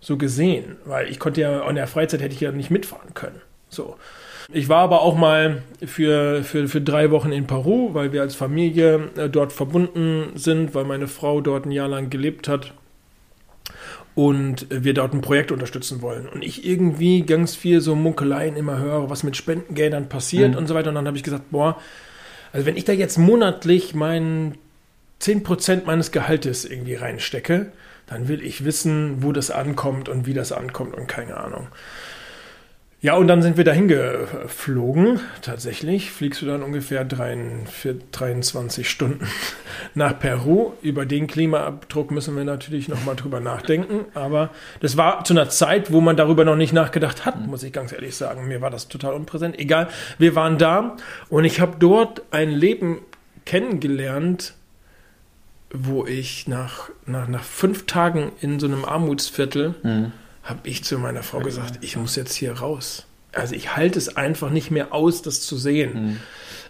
so 0.00 0.18
gesehen, 0.18 0.76
weil 0.84 1.08
ich 1.08 1.18
konnte 1.18 1.40
ja 1.40 1.66
in 1.66 1.76
der 1.76 1.86
Freizeit 1.86 2.20
hätte 2.20 2.34
ich 2.34 2.40
ja 2.42 2.52
nicht 2.52 2.70
mitfahren 2.70 3.14
können. 3.14 3.40
So. 3.70 3.96
Ich 4.50 4.70
war 4.70 4.78
aber 4.78 5.02
auch 5.02 5.14
mal 5.14 5.62
für, 5.84 6.42
für, 6.42 6.68
für 6.68 6.80
drei 6.80 7.10
Wochen 7.10 7.32
in 7.32 7.46
Peru, 7.46 7.92
weil 7.92 8.12
wir 8.12 8.22
als 8.22 8.34
Familie 8.34 9.10
äh, 9.16 9.28
dort 9.28 9.52
verbunden 9.52 10.30
sind, 10.36 10.74
weil 10.74 10.84
meine 10.84 11.06
Frau 11.06 11.42
dort 11.42 11.66
ein 11.66 11.70
Jahr 11.70 11.88
lang 11.88 12.08
gelebt 12.08 12.48
hat 12.48 12.72
und 14.14 14.66
wir 14.70 14.94
dort 14.94 15.12
ein 15.12 15.20
Projekt 15.20 15.52
unterstützen 15.52 16.00
wollen. 16.00 16.26
Und 16.26 16.42
ich 16.42 16.64
irgendwie 16.64 17.22
ganz 17.22 17.54
viel 17.56 17.82
so 17.82 17.94
Munkeleien 17.94 18.56
immer 18.56 18.78
höre, 18.78 19.10
was 19.10 19.22
mit 19.22 19.36
Spendengeldern 19.36 20.08
passiert 20.08 20.52
mhm. 20.52 20.56
und 20.56 20.66
so 20.66 20.74
weiter. 20.74 20.88
Und 20.88 20.94
dann 20.94 21.06
habe 21.06 21.18
ich 21.18 21.22
gesagt, 21.22 21.50
boah, 21.50 21.78
also 22.50 22.64
wenn 22.64 22.78
ich 22.78 22.86
da 22.86 22.94
jetzt 22.94 23.18
monatlich 23.18 23.94
meinen 23.94 24.56
10% 25.20 25.84
meines 25.84 26.10
Gehaltes 26.10 26.64
irgendwie 26.64 26.94
reinstecke, 26.94 27.70
dann 28.06 28.28
will 28.28 28.42
ich 28.42 28.64
wissen, 28.64 29.22
wo 29.22 29.32
das 29.32 29.50
ankommt 29.50 30.08
und 30.08 30.24
wie 30.24 30.32
das 30.32 30.52
ankommt 30.52 30.94
und 30.94 31.06
keine 31.06 31.36
Ahnung. 31.36 31.68
Ja, 33.00 33.14
und 33.14 33.28
dann 33.28 33.42
sind 33.42 33.56
wir 33.56 33.62
dahin 33.62 33.86
geflogen. 33.86 35.20
Tatsächlich 35.40 36.10
fliegst 36.10 36.42
du 36.42 36.46
dann 36.46 36.64
ungefähr 36.64 37.04
23 37.04 38.90
Stunden 38.90 39.28
nach 39.94 40.18
Peru. 40.18 40.72
Über 40.82 41.06
den 41.06 41.28
Klimaabdruck 41.28 42.10
müssen 42.10 42.36
wir 42.36 42.42
natürlich 42.42 42.88
nochmal 42.88 43.14
drüber 43.14 43.38
nachdenken. 43.38 44.06
Aber 44.14 44.50
das 44.80 44.96
war 44.96 45.22
zu 45.22 45.32
einer 45.32 45.48
Zeit, 45.48 45.92
wo 45.92 46.00
man 46.00 46.16
darüber 46.16 46.44
noch 46.44 46.56
nicht 46.56 46.72
nachgedacht 46.72 47.24
hat, 47.24 47.46
muss 47.46 47.62
ich 47.62 47.72
ganz 47.72 47.92
ehrlich 47.92 48.16
sagen. 48.16 48.48
Mir 48.48 48.60
war 48.62 48.70
das 48.70 48.88
total 48.88 49.14
unpräsent. 49.14 49.56
Egal, 49.60 49.86
wir 50.18 50.34
waren 50.34 50.58
da 50.58 50.96
und 51.28 51.44
ich 51.44 51.60
habe 51.60 51.76
dort 51.78 52.22
ein 52.32 52.50
Leben 52.50 52.98
kennengelernt, 53.44 54.54
wo 55.70 56.04
ich 56.04 56.48
nach, 56.48 56.90
nach, 57.06 57.28
nach 57.28 57.44
fünf 57.44 57.86
Tagen 57.86 58.32
in 58.40 58.58
so 58.58 58.66
einem 58.66 58.84
Armutsviertel 58.84 59.76
mhm 59.84 60.12
habe 60.48 60.60
ich 60.64 60.82
zu 60.82 60.98
meiner 60.98 61.22
Frau 61.22 61.40
gesagt, 61.40 61.78
ich 61.82 61.96
muss 61.96 62.16
jetzt 62.16 62.34
hier 62.34 62.52
raus. 62.52 63.04
Also 63.32 63.54
ich 63.54 63.76
halte 63.76 63.98
es 63.98 64.16
einfach 64.16 64.50
nicht 64.50 64.70
mehr 64.70 64.94
aus, 64.94 65.20
das 65.22 65.42
zu 65.42 65.56
sehen. 65.56 66.06
Mhm. 66.06 66.20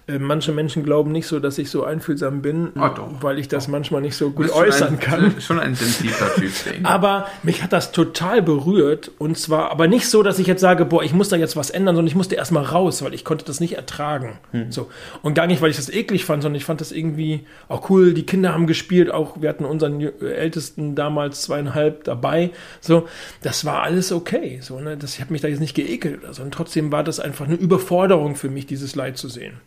Äh, 0.09 0.19
manche 0.19 0.53
Menschen 0.53 0.85
glauben 0.85 1.13
nicht 1.13 1.27
so, 1.27 1.39
dass 1.39 1.59
ich 1.59 1.71
so 1.71 1.85
einfühlsam 1.85 2.41
bin, 2.41 2.73
oh, 2.77 2.89
weil 3.21 3.39
ich 3.39 3.47
das 3.49 3.67
doch. 3.67 3.73
manchmal 3.73 4.01
nicht 4.01 4.17
so 4.17 4.31
gut 4.31 4.51
äußern 4.51 4.95
ein, 4.95 5.01
kann. 5.01 5.35
Schon 5.41 5.61
ein 5.61 5.75
sensibler 5.75 6.35
Typ. 6.35 6.53
aber 6.85 7.27
mich 7.43 7.63
hat 7.63 7.75
das 7.75 7.93
total 7.93 8.41
berührt 8.41 9.11
und 9.19 9.37
zwar 9.37 9.71
aber 9.71 9.87
nicht 9.87 10.09
so, 10.09 10.23
dass 10.23 10.39
ich 10.39 10.47
jetzt 10.47 10.63
sage, 10.63 10.87
boah, 10.87 11.03
ich 11.03 11.13
muss 11.13 11.29
da 11.29 11.37
jetzt 11.37 11.57
was 11.57 11.69
ändern, 11.69 11.95
sondern 11.95 12.09
ich 12.09 12.15
musste 12.15 12.37
erstmal 12.37 12.65
raus, 12.65 13.03
weil 13.03 13.13
ich 13.13 13.25
konnte 13.25 13.45
das 13.45 13.61
nicht 13.61 13.75
ertragen. 13.75 14.39
Hm. 14.53 14.73
So 14.73 14.89
und 15.23 15.35
gar 15.35 15.47
nicht, 15.47 15.61
weil 15.61 15.71
ich 15.71 15.77
das 15.77 15.91
eklig 15.91 16.25
fand, 16.25 16.43
sondern 16.43 16.57
ich 16.57 16.65
fand 16.65 16.81
das 16.81 16.91
irgendwie 16.91 17.47
auch 17.69 17.91
cool. 17.91 18.15
Die 18.15 18.25
Kinder 18.25 18.55
haben 18.55 18.67
gespielt, 18.67 19.11
auch 19.11 19.43
wir 19.43 19.51
hatten 19.51 19.67
unseren 19.67 20.01
Ältesten 20.01 20.95
damals 20.95 21.43
zweieinhalb 21.43 22.05
dabei. 22.05 22.51
So, 22.81 23.07
das 23.43 23.67
war 23.67 23.83
alles 23.83 24.11
okay. 24.11 24.61
So, 24.63 24.81
ne, 24.81 24.97
das 24.97 25.15
ich 25.15 25.21
habe 25.21 25.33
mich 25.33 25.43
da 25.43 25.49
jetzt 25.49 25.61
nicht 25.61 25.75
geekelt 25.75 26.23
oder 26.23 26.33
so. 26.33 26.43
Und 26.43 26.55
trotzdem 26.55 26.91
war 26.93 27.05
das 27.05 27.21
einfach 27.21 27.45
eine 27.45 27.57
Überforderung 27.57 28.37
für 28.37 28.49
mich, 28.49 28.67
dieses 28.67 28.95
Leid 28.95 29.19
zu 29.19 29.29
sehen. 29.29 29.61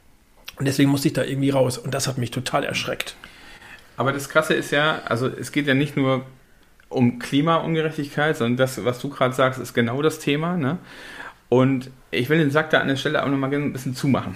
Und 0.61 0.65
deswegen 0.65 0.91
musste 0.91 1.07
ich 1.07 1.15
da 1.15 1.23
irgendwie 1.23 1.49
raus. 1.49 1.79
Und 1.79 1.95
das 1.95 2.07
hat 2.07 2.19
mich 2.19 2.29
total 2.29 2.63
erschreckt. 2.63 3.15
Aber 3.97 4.13
das 4.13 4.29
Krasse 4.29 4.53
ist 4.53 4.69
ja, 4.69 5.01
also 5.05 5.25
es 5.25 5.51
geht 5.51 5.65
ja 5.65 5.73
nicht 5.73 5.97
nur 5.97 6.23
um 6.87 7.17
Klimaungerechtigkeit, 7.17 8.37
sondern 8.37 8.57
das, 8.57 8.85
was 8.85 8.99
du 8.99 9.09
gerade 9.09 9.33
sagst, 9.33 9.59
ist 9.59 9.73
genau 9.73 10.03
das 10.03 10.19
Thema. 10.19 10.57
Ne? 10.57 10.77
Und 11.49 11.89
ich 12.11 12.29
will 12.29 12.37
den 12.37 12.51
Sack 12.51 12.69
da 12.69 12.79
an 12.79 12.89
der 12.89 12.95
Stelle 12.95 13.23
auch 13.23 13.27
nochmal 13.27 13.51
ein 13.51 13.73
bisschen 13.73 13.95
zumachen. 13.95 14.35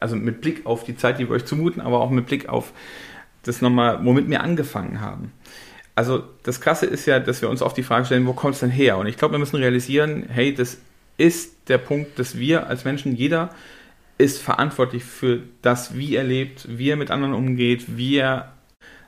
Also 0.00 0.16
mit 0.16 0.40
Blick 0.40 0.64
auf 0.64 0.84
die 0.84 0.96
Zeit, 0.96 1.18
die 1.18 1.28
wir 1.28 1.36
euch 1.36 1.44
zumuten, 1.44 1.82
aber 1.82 2.00
auch 2.00 2.08
mit 2.08 2.24
Blick 2.24 2.48
auf 2.48 2.72
das 3.42 3.60
nochmal, 3.60 4.02
womit 4.02 4.30
wir 4.30 4.42
angefangen 4.42 5.02
haben. 5.02 5.30
Also 5.94 6.24
das 6.42 6.62
Krasse 6.62 6.86
ist 6.86 7.04
ja, 7.04 7.20
dass 7.20 7.42
wir 7.42 7.50
uns 7.50 7.60
oft 7.60 7.76
die 7.76 7.82
Frage 7.82 8.06
stellen, 8.06 8.26
wo 8.26 8.32
kommt 8.32 8.54
es 8.54 8.60
denn 8.60 8.70
her? 8.70 8.96
Und 8.96 9.08
ich 9.08 9.18
glaube, 9.18 9.34
wir 9.34 9.40
müssen 9.40 9.56
realisieren, 9.56 10.24
hey, 10.26 10.54
das 10.54 10.78
ist 11.18 11.68
der 11.68 11.76
Punkt, 11.76 12.18
dass 12.18 12.38
wir 12.38 12.66
als 12.66 12.86
Menschen, 12.86 13.14
jeder 13.14 13.50
ist 14.18 14.40
verantwortlich 14.40 15.04
für 15.04 15.42
das, 15.62 15.96
wie 15.96 16.16
er 16.16 16.24
lebt, 16.24 16.66
wie 16.78 16.90
er 16.90 16.96
mit 16.96 17.10
anderen 17.10 17.34
umgeht, 17.34 17.96
wie 17.96 18.16
er 18.16 18.52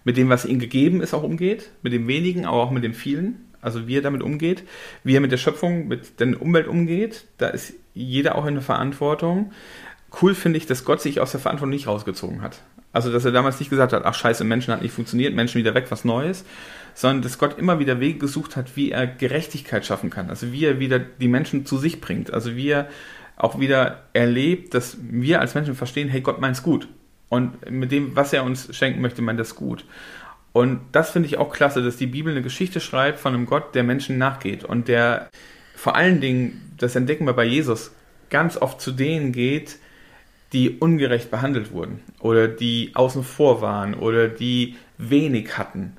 mit 0.04 0.16
dem, 0.16 0.28
was 0.28 0.44
ihm 0.44 0.58
gegeben 0.58 1.00
ist, 1.00 1.14
auch 1.14 1.22
umgeht, 1.22 1.70
mit 1.82 1.92
dem 1.92 2.06
wenigen, 2.08 2.46
aber 2.46 2.62
auch 2.62 2.70
mit 2.70 2.84
dem 2.84 2.94
vielen. 2.94 3.44
Also 3.60 3.88
wie 3.88 3.96
er 3.96 4.02
damit 4.02 4.22
umgeht, 4.22 4.62
wie 5.02 5.16
er 5.16 5.20
mit 5.20 5.32
der 5.32 5.36
Schöpfung, 5.36 5.88
mit 5.88 6.20
der 6.20 6.40
Umwelt 6.40 6.68
umgeht, 6.68 7.26
da 7.38 7.48
ist 7.48 7.74
jeder 7.92 8.36
auch 8.36 8.46
in 8.46 8.54
der 8.54 8.62
Verantwortung. 8.62 9.52
Cool 10.22 10.34
finde 10.34 10.58
ich, 10.58 10.66
dass 10.66 10.84
Gott 10.84 11.02
sich 11.02 11.20
aus 11.20 11.32
der 11.32 11.40
Verantwortung 11.40 11.70
nicht 11.70 11.88
rausgezogen 11.88 12.40
hat. 12.40 12.62
Also, 12.92 13.12
dass 13.12 13.24
er 13.24 13.32
damals 13.32 13.58
nicht 13.58 13.68
gesagt 13.68 13.92
hat, 13.92 14.06
ach 14.06 14.14
scheiße, 14.14 14.44
Menschen 14.44 14.72
hat 14.72 14.80
nicht 14.80 14.94
funktioniert, 14.94 15.34
Menschen 15.34 15.58
wieder 15.58 15.74
weg, 15.74 15.86
was 15.90 16.04
Neues, 16.04 16.44
sondern 16.94 17.22
dass 17.22 17.38
Gott 17.38 17.58
immer 17.58 17.78
wieder 17.78 18.00
Wege 18.00 18.18
gesucht 18.18 18.56
hat, 18.56 18.76
wie 18.76 18.90
er 18.90 19.06
Gerechtigkeit 19.06 19.84
schaffen 19.84 20.08
kann. 20.08 20.30
Also 20.30 20.52
wie 20.52 20.64
er 20.64 20.78
wieder 20.80 20.98
die 20.98 21.28
Menschen 21.28 21.66
zu 21.66 21.76
sich 21.76 22.00
bringt. 22.00 22.32
Also 22.32 22.56
wie 22.56 22.68
er 22.68 22.88
auch 23.38 23.60
wieder 23.60 24.02
erlebt, 24.12 24.74
dass 24.74 24.96
wir 25.00 25.40
als 25.40 25.54
Menschen 25.54 25.74
verstehen, 25.74 26.08
hey, 26.08 26.20
Gott 26.20 26.40
meint's 26.40 26.62
gut. 26.62 26.88
Und 27.28 27.70
mit 27.70 27.92
dem, 27.92 28.16
was 28.16 28.32
er 28.32 28.44
uns 28.44 28.74
schenken 28.74 29.00
möchte, 29.00 29.22
meint 29.22 29.38
das 29.38 29.54
gut. 29.54 29.84
Und 30.52 30.80
das 30.92 31.10
finde 31.10 31.28
ich 31.28 31.38
auch 31.38 31.52
klasse, 31.52 31.82
dass 31.82 31.96
die 31.96 32.06
Bibel 32.06 32.32
eine 32.32 32.42
Geschichte 32.42 32.80
schreibt 32.80 33.20
von 33.20 33.34
einem 33.34 33.46
Gott, 33.46 33.74
der 33.74 33.84
Menschen 33.84 34.18
nachgeht 34.18 34.64
und 34.64 34.88
der 34.88 35.28
vor 35.76 35.94
allen 35.94 36.20
Dingen, 36.20 36.74
das 36.76 36.96
entdecken 36.96 37.26
wir 37.26 37.34
bei 37.34 37.44
Jesus, 37.44 37.92
ganz 38.30 38.56
oft 38.56 38.80
zu 38.80 38.90
denen 38.90 39.30
geht, 39.30 39.78
die 40.52 40.78
ungerecht 40.78 41.30
behandelt 41.30 41.72
wurden 41.72 42.00
oder 42.20 42.48
die 42.48 42.90
außen 42.94 43.22
vor 43.22 43.60
waren 43.60 43.94
oder 43.94 44.28
die 44.28 44.76
wenig 44.98 45.56
hatten. 45.56 45.96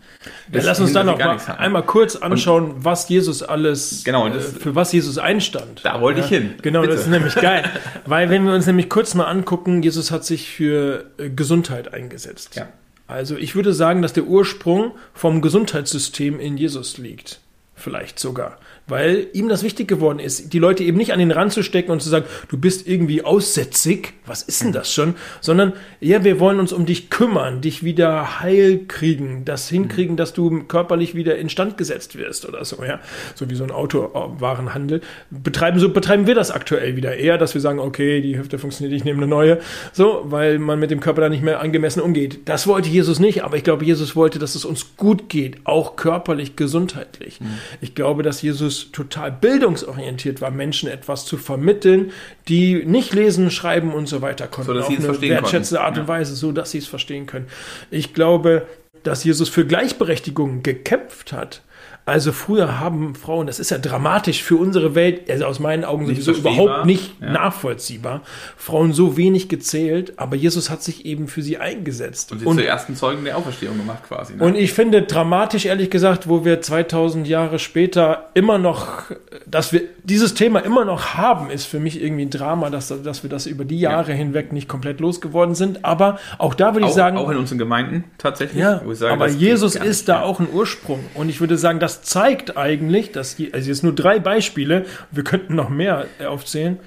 Ja, 0.52 0.62
lass 0.64 0.80
uns 0.80 0.92
dann 0.92 1.06
noch 1.06 1.18
mal 1.18 1.38
einmal 1.58 1.84
kurz 1.84 2.18
anschauen, 2.18 2.72
und, 2.72 2.86
was 2.86 3.08
Jesus 3.08 3.42
alles, 3.42 4.04
genau, 4.04 4.28
äh, 4.28 4.32
das, 4.32 4.52
für 4.52 4.76
was 4.76 4.92
Jesus 4.92 5.18
einstand. 5.18 5.82
Da 5.84 6.02
wollte 6.02 6.20
ja, 6.20 6.26
ich 6.26 6.30
hin. 6.32 6.56
Genau, 6.62 6.82
Bitte. 6.82 6.94
das 6.94 7.04
ist 7.04 7.10
nämlich 7.10 7.36
geil. 7.36 7.64
Weil 8.06 8.30
wenn 8.30 8.46
wir 8.46 8.54
uns 8.54 8.68
nämlich 8.68 8.90
kurz 8.90 9.16
mal 9.16 9.26
angucken, 9.26 9.82
Jesus 9.82 10.12
hat 10.12 10.26
sich 10.26 10.50
für 10.50 11.06
äh, 11.18 11.30
Gesundheit 11.30 11.94
eingesetzt. 11.94 12.56
Ja. 12.56 12.68
Also 13.08 13.38
ich 13.38 13.56
würde 13.56 13.74
sagen, 13.74 14.02
dass 14.02 14.14
der 14.14 14.26
Ursprung 14.26 14.92
vom 15.14 15.42
Gesundheitssystem 15.42 16.40
in 16.40 16.58
Jesus 16.58 16.98
liegt. 16.98 17.40
Vielleicht 17.76 18.20
sogar 18.20 18.58
weil 18.90 19.28
ihm 19.34 19.50
das 19.50 19.64
wichtig 19.64 19.88
geworden 19.88 20.20
ist, 20.20 20.54
die 20.54 20.60
Leute 20.60 20.84
eben 20.84 20.98
nicht 20.98 21.14
an 21.14 21.20
den 21.20 21.32
Rand 21.32 21.54
zu 21.54 21.64
stecken 21.64 21.92
und 21.92 22.02
zu 22.02 22.10
sagen, 22.10 22.26
du 22.50 22.58
bist 22.58 22.88
irgendwie 22.88 23.24
aussätzig, 23.24 24.14
was 24.26 24.42
ist 24.42 24.64
denn 24.64 24.72
das 24.72 24.92
schon, 24.92 25.16
sondern 25.42 25.74
ja, 26.00 26.24
wir 26.24 26.40
wollen 26.40 26.60
uns 26.60 26.74
um 26.74 26.86
dich 26.86 27.10
kümmern, 27.10 27.62
dich 27.62 27.84
wieder 27.84 28.42
heil 28.42 28.82
kriegen, 28.88 29.46
das 29.46 29.70
hinkriegen, 29.70 30.18
dass 30.18 30.34
du 30.34 30.64
körperlich 30.64 31.16
wieder 31.16 31.38
instand 31.38 31.78
gesetzt 31.78 32.18
wirst 32.18 32.48
oder 32.48 32.64
so, 32.66 32.84
ja, 32.84 33.00
so 33.36 33.50
wie 33.50 33.56
so 33.56 33.64
ein 33.64 33.72
Autowarenhandel. 33.72 35.02
Betreiben 35.30 35.80
so 35.80 35.90
betreiben 35.90 36.28
wir 36.28 36.36
das 36.36 36.52
aktuell 36.52 36.96
wieder 36.96 37.16
eher, 37.16 37.38
dass 37.38 37.54
wir 37.54 37.62
sagen, 37.62 37.80
okay, 37.80 38.22
die 38.22 38.38
Hüfte 38.38 38.60
funktioniert, 38.60 38.96
ich 38.96 39.04
nehme 39.04 39.18
eine 39.18 39.28
neue, 39.28 39.60
so, 39.94 40.22
weil 40.26 40.60
man 40.60 40.80
mit 40.80 40.92
dem 40.92 41.00
Körper 41.00 41.22
da 41.22 41.30
nicht 41.30 41.44
mehr 41.44 41.60
angemessen 41.60 42.02
umgeht. 42.02 42.40
Das 42.46 42.68
wollte 42.68 42.90
Jesus 42.90 43.20
nicht, 43.20 43.44
aber 43.44 43.58
ich 43.58 43.64
glaube, 43.64 43.86
Jesus 43.86 44.16
wollte, 44.16 44.40
dass 44.40 44.56
es 44.56 44.66
uns 44.66 44.96
gut 44.98 45.30
geht, 45.30 45.58
auch 45.66 45.96
körperlich, 45.96 46.56
gesundheitlich. 46.56 47.42
Mhm. 47.42 47.48
Ich 47.82 47.96
glaube, 47.96 48.24
dass 48.24 48.42
Jesus 48.42 48.79
total 48.92 49.32
bildungsorientiert 49.32 50.42
war, 50.42 50.52
Menschen 50.52 50.90
etwas 50.90 51.26
zu 51.26 51.38
vermitteln, 51.38 52.12
die 52.48 52.84
nicht 52.86 53.14
lesen, 53.14 53.52
schreiben 53.52 53.94
und 53.94 54.08
so 54.08 54.22
weiter 54.22 54.48
konnten. 54.48 54.68
So, 54.68 54.74
dass 54.74 54.88
auf 54.88 55.18
eine 55.18 55.22
wertschätzende 55.22 55.82
Art 55.82 55.98
und 55.98 56.08
Weise, 56.08 56.36
so 56.36 56.52
dass 56.52 56.72
sie 56.72 56.80
es 56.80 56.88
verstehen 56.88 57.26
können. 57.26 57.48
Ich 57.92 58.14
glaube, 58.14 58.68
dass 59.04 59.24
Jesus 59.24 59.50
für 59.50 59.66
Gleichberechtigung 59.66 60.64
gekämpft 60.64 61.32
hat 61.32 61.62
also 62.10 62.32
früher 62.32 62.80
haben 62.80 63.16
Frauen, 63.16 63.48
das 63.48 63.60
ist 63.60 63.72
ja 63.72 63.78
dramatisch 63.78 64.44
für 64.44 64.58
unsere 64.58 64.96
Welt, 64.96 65.30
also 65.30 65.46
aus 65.46 65.60
meinen 65.60 65.86
Augen 65.86 66.08
sowieso 66.08 66.34
überhaupt 66.34 66.86
nicht 66.86 67.14
ja. 67.22 67.32
nachvollziehbar, 67.32 68.22
Frauen 68.58 68.94
so 68.94 69.18
wenig 69.18 69.50
gezählt, 69.50 70.14
aber 70.18 70.36
Jesus 70.36 70.70
hat 70.70 70.84
sich 70.84 71.06
eben 71.06 71.28
für 71.28 71.42
sie 71.42 71.58
eingesetzt. 71.58 72.32
Und 72.32 72.40
sie 72.40 72.46
und, 72.46 72.58
zur 72.58 72.66
ersten 72.66 72.96
Zeugen 72.96 73.24
der 73.24 73.38
Auferstehung 73.38 73.78
gemacht 73.78 74.04
quasi. 74.08 74.36
Ne? 74.36 74.44
Und 74.44 74.56
ich 74.56 74.74
finde 74.74 75.04
dramatisch, 75.04 75.66
ehrlich 75.66 75.90
gesagt, 75.90 76.28
wo 76.28 76.46
wir 76.46 76.62
2000 76.62 77.28
Jahre 77.28 77.60
später 77.60 78.30
immer 78.34 78.58
noch, 78.58 79.04
dass 79.46 79.72
wir 79.74 79.82
dieses 80.04 80.34
Thema 80.34 80.60
immer 80.60 80.86
noch 80.86 81.16
haben, 81.16 81.50
ist 81.50 81.66
für 81.66 81.80
mich 81.80 82.02
irgendwie 82.02 82.26
ein 82.26 82.30
Drama, 82.30 82.70
dass, 82.70 82.94
dass 83.04 83.24
wir 83.24 83.30
das 83.30 83.46
über 83.46 83.66
die 83.66 83.80
Jahre 83.80 84.12
ja. 84.12 84.18
hinweg 84.18 84.52
nicht 84.52 84.68
komplett 84.68 85.00
losgeworden 85.00 85.56
sind. 85.56 85.86
Aber 85.86 86.20
auch 86.38 86.54
da 86.54 86.74
würde 86.74 86.88
ich 86.88 86.94
sagen... 86.94 87.18
Auch 87.18 87.30
in 87.30 87.38
unseren 87.38 87.58
Gemeinden 87.58 88.06
tatsächlich. 88.18 88.62
Ja, 88.62 88.82
sagen, 88.94 89.14
aber 89.14 89.28
Jesus 89.28 89.76
ist 89.76 90.10
da 90.10 90.22
auch 90.22 90.40
ein 90.40 90.48
Ursprung. 90.52 91.00
Und 91.14 91.30
ich 91.30 91.40
würde 91.40 91.58
sagen, 91.58 91.80
dass 91.80 91.99
zeigt 92.02 92.58
eigentlich, 92.58 93.12
dass, 93.12 93.36
die, 93.36 93.54
also 93.54 93.70
jetzt 93.70 93.84
nur 93.84 93.94
drei 93.94 94.20
Beispiele, 94.20 94.86
wir 95.12 95.24
könnten 95.24 95.56
noch 95.56 95.70
mehr 95.70 96.06
aufzählen. 96.28 96.80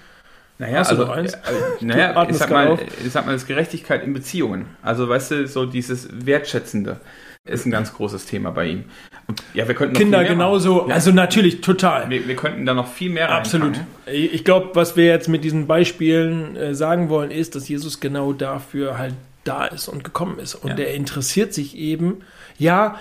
Naja, 0.58 0.78
Hast 0.78 0.90
also, 0.90 1.10
eins? 1.10 1.34
Äh, 1.34 1.38
naja 1.80 2.26
ich, 2.28 2.36
sag 2.36 2.50
mal, 2.50 2.78
ich 3.04 3.10
sag 3.10 3.26
mal, 3.26 3.32
das 3.32 3.46
Gerechtigkeit 3.46 4.04
in 4.04 4.12
Beziehungen. 4.12 4.66
Also, 4.82 5.08
weißt 5.08 5.30
du, 5.32 5.46
so 5.48 5.66
dieses 5.66 6.08
Wertschätzende 6.24 7.00
ist 7.44 7.66
ein 7.66 7.72
ganz 7.72 7.92
großes 7.92 8.26
Thema 8.26 8.50
bei 8.52 8.66
ihm. 8.66 8.84
Und, 9.26 9.42
ja, 9.54 9.66
wir 9.66 9.74
könnten 9.74 9.96
Kinder 9.96 10.22
genauso, 10.22 10.86
ja. 10.88 10.94
also 10.94 11.10
natürlich 11.10 11.60
total. 11.60 12.08
Wir, 12.10 12.28
wir, 12.28 12.36
könnten 12.36 12.64
da 12.64 12.74
noch 12.74 12.86
viel 12.86 13.10
mehr 13.10 13.30
Absolut. 13.30 13.80
Ich 14.06 14.44
glaube, 14.44 14.70
was 14.74 14.96
wir 14.96 15.06
jetzt 15.06 15.28
mit 15.28 15.42
diesen 15.42 15.66
Beispielen 15.66 16.54
äh, 16.54 16.74
sagen 16.74 17.08
wollen, 17.08 17.32
ist, 17.32 17.56
dass 17.56 17.68
Jesus 17.68 17.98
genau 17.98 18.32
dafür 18.32 18.98
halt 18.98 19.14
da 19.42 19.66
ist 19.66 19.88
und 19.88 20.04
gekommen 20.04 20.38
ist. 20.38 20.54
Und 20.54 20.78
ja. 20.78 20.84
er 20.84 20.94
interessiert 20.94 21.52
sich 21.52 21.76
eben, 21.76 22.20
ja, 22.58 22.96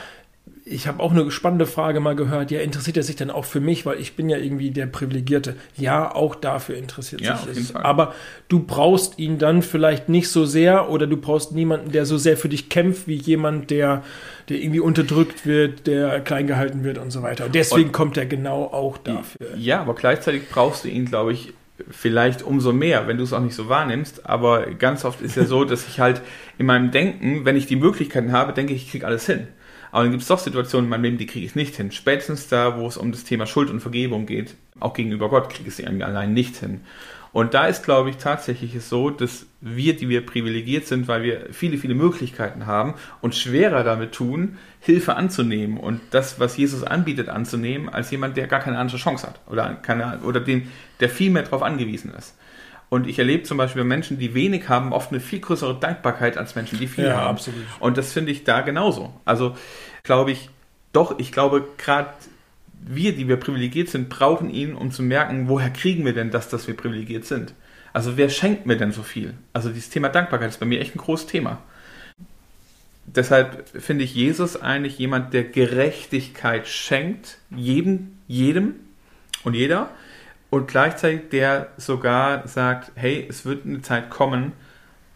ich 0.71 0.87
habe 0.87 1.01
auch 1.01 1.11
eine 1.11 1.29
spannende 1.31 1.65
Frage 1.65 1.99
mal 1.99 2.15
gehört. 2.15 2.51
Ja, 2.51 2.61
interessiert 2.61 2.97
er 2.97 3.03
sich 3.03 3.15
denn 3.15 3.29
auch 3.29 3.45
für 3.45 3.59
mich, 3.59 3.85
weil 3.85 3.99
ich 3.99 4.15
bin 4.15 4.29
ja 4.29 4.37
irgendwie 4.37 4.71
der 4.71 4.85
Privilegierte. 4.85 5.55
Ja, 5.77 6.13
auch 6.13 6.35
dafür 6.35 6.77
interessiert 6.77 7.21
ja, 7.21 7.37
sich 7.37 7.57
es. 7.57 7.75
Aber 7.75 8.13
du 8.47 8.61
brauchst 8.61 9.19
ihn 9.19 9.37
dann 9.37 9.61
vielleicht 9.61 10.09
nicht 10.09 10.29
so 10.29 10.45
sehr 10.45 10.89
oder 10.89 11.07
du 11.07 11.17
brauchst 11.17 11.51
niemanden, 11.51 11.91
der 11.91 12.05
so 12.05 12.17
sehr 12.17 12.37
für 12.37 12.49
dich 12.49 12.69
kämpft, 12.69 13.07
wie 13.07 13.15
jemand, 13.15 13.69
der, 13.69 14.03
der 14.49 14.57
irgendwie 14.57 14.79
unterdrückt 14.79 15.45
wird, 15.45 15.87
der 15.87 16.21
klein 16.21 16.47
gehalten 16.47 16.83
wird 16.83 16.97
und 16.97 17.11
so 17.11 17.21
weiter. 17.21 17.45
Und 17.45 17.55
deswegen 17.55 17.87
und, 17.87 17.93
kommt 17.93 18.17
er 18.17 18.25
genau 18.25 18.63
auch 18.65 18.97
dafür. 18.97 19.57
Ja, 19.57 19.81
aber 19.81 19.95
gleichzeitig 19.95 20.49
brauchst 20.49 20.85
du 20.85 20.89
ihn, 20.89 21.05
glaube 21.05 21.33
ich, 21.33 21.53
vielleicht 21.89 22.43
umso 22.43 22.73
mehr, 22.73 23.07
wenn 23.07 23.17
du 23.17 23.23
es 23.23 23.33
auch 23.33 23.41
nicht 23.41 23.55
so 23.55 23.69
wahrnimmst. 23.69 24.25
Aber 24.27 24.67
ganz 24.71 25.05
oft 25.05 25.21
ist 25.21 25.35
ja 25.35 25.45
so, 25.45 25.65
dass 25.65 25.87
ich 25.87 25.99
halt 25.99 26.21
in 26.57 26.65
meinem 26.65 26.91
Denken, 26.91 27.45
wenn 27.45 27.55
ich 27.55 27.65
die 27.65 27.75
Möglichkeiten 27.75 28.31
habe, 28.31 28.53
denke 28.53 28.73
ich, 28.73 28.83
ich 28.83 28.91
kriege 28.91 29.05
alles 29.05 29.25
hin. 29.25 29.47
Aber 29.91 30.03
dann 30.03 30.11
gibt 30.11 30.21
es 30.21 30.29
doch 30.29 30.39
Situationen 30.39 30.85
in 30.85 30.89
meinem 30.89 31.03
Leben, 31.03 31.17
die 31.17 31.25
kriege 31.25 31.45
ich 31.45 31.55
nicht 31.55 31.75
hin. 31.75 31.91
Spätestens 31.91 32.47
da, 32.47 32.77
wo 32.77 32.87
es 32.87 32.97
um 32.97 33.11
das 33.11 33.23
Thema 33.23 33.45
Schuld 33.45 33.69
und 33.69 33.81
Vergebung 33.81 34.25
geht, 34.25 34.55
auch 34.79 34.93
gegenüber 34.93 35.29
Gott, 35.29 35.49
kriege 35.49 35.69
ich 35.69 35.75
sie 35.75 35.85
allein 35.85 36.33
nicht 36.33 36.57
hin. 36.57 36.81
Und 37.33 37.53
da 37.53 37.67
ist, 37.67 37.83
glaube 37.83 38.09
ich, 38.09 38.17
tatsächlich 38.17 38.75
es 38.75 38.89
so, 38.89 39.09
dass 39.09 39.45
wir, 39.61 39.95
die 39.95 40.09
wir 40.09 40.25
privilegiert 40.25 40.85
sind, 40.85 41.07
weil 41.07 41.23
wir 41.23 41.47
viele, 41.51 41.77
viele 41.77 41.95
Möglichkeiten 41.95 42.65
haben 42.65 42.95
und 43.21 43.35
schwerer 43.35 43.83
damit 43.83 44.11
tun, 44.11 44.57
Hilfe 44.81 45.15
anzunehmen 45.15 45.77
und 45.77 46.01
das, 46.11 46.39
was 46.39 46.57
Jesus 46.57 46.83
anbietet, 46.83 47.29
anzunehmen, 47.29 47.87
als 47.87 48.11
jemand, 48.11 48.35
der 48.35 48.47
gar 48.47 48.59
keine 48.59 48.79
andere 48.79 48.97
Chance 48.97 49.27
hat 49.27 49.39
oder, 49.49 49.75
keine, 49.75 50.19
oder 50.25 50.41
den, 50.41 50.69
der 50.99 51.09
viel 51.09 51.31
mehr 51.31 51.43
darauf 51.43 51.63
angewiesen 51.63 52.13
ist. 52.17 52.35
Und 52.91 53.07
ich 53.07 53.17
erlebe 53.17 53.43
zum 53.43 53.57
Beispiel 53.57 53.85
Menschen, 53.85 54.19
die 54.19 54.33
wenig 54.33 54.67
haben, 54.67 54.91
oft 54.91 55.11
eine 55.11 55.21
viel 55.21 55.39
größere 55.39 55.79
Dankbarkeit 55.79 56.37
als 56.37 56.55
Menschen, 56.55 56.77
die 56.77 56.87
viel 56.87 57.05
ja, 57.05 57.15
haben. 57.15 57.29
Absolut. 57.29 57.63
Und 57.79 57.97
das 57.97 58.11
finde 58.11 58.33
ich 58.33 58.43
da 58.43 58.59
genauso. 58.59 59.13
Also 59.23 59.55
glaube 60.03 60.31
ich, 60.31 60.49
doch, 60.91 61.17
ich 61.17 61.31
glaube, 61.31 61.65
gerade 61.77 62.09
wir, 62.81 63.15
die 63.15 63.29
wir 63.29 63.37
privilegiert 63.37 63.87
sind, 63.87 64.09
brauchen 64.09 64.49
ihn, 64.49 64.75
um 64.75 64.91
zu 64.91 65.03
merken, 65.03 65.47
woher 65.47 65.69
kriegen 65.69 66.03
wir 66.03 66.11
denn 66.11 66.31
das, 66.31 66.49
dass 66.49 66.67
wir 66.67 66.75
privilegiert 66.75 67.23
sind? 67.23 67.53
Also 67.93 68.17
wer 68.17 68.27
schenkt 68.27 68.65
mir 68.65 68.75
denn 68.75 68.91
so 68.91 69.03
viel? 69.03 69.35
Also 69.53 69.69
dieses 69.69 69.89
Thema 69.89 70.09
Dankbarkeit 70.09 70.49
ist 70.49 70.59
bei 70.59 70.65
mir 70.65 70.81
echt 70.81 70.93
ein 70.93 70.99
großes 70.99 71.27
Thema. 71.27 71.59
Deshalb 73.05 73.69
finde 73.69 74.03
ich 74.03 74.13
Jesus 74.13 74.61
eigentlich 74.61 74.99
jemand, 74.99 75.33
der 75.33 75.45
Gerechtigkeit 75.45 76.67
schenkt, 76.67 77.37
jedem, 77.55 78.17
jedem 78.27 78.75
und 79.45 79.53
jeder 79.53 79.91
und 80.51 80.67
gleichzeitig 80.67 81.29
der 81.31 81.69
sogar 81.77 82.47
sagt, 82.47 82.91
hey, 82.95 83.25
es 83.27 83.45
wird 83.45 83.65
eine 83.65 83.81
Zeit 83.81 84.11
kommen, 84.11 84.51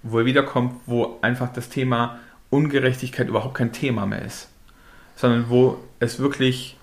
wo 0.01 0.19
er 0.19 0.25
wiederkommt, 0.25 0.81
wo 0.87 1.19
einfach 1.21 1.51
das 1.53 1.69
Thema 1.69 2.19
Ungerechtigkeit 2.49 3.27
überhaupt 3.27 3.55
kein 3.55 3.71
Thema 3.71 4.05
mehr 4.05 4.23
ist, 4.23 4.47
sondern 5.15 5.49
wo 5.49 5.77
es 5.99 6.19
wirklich 6.19 6.77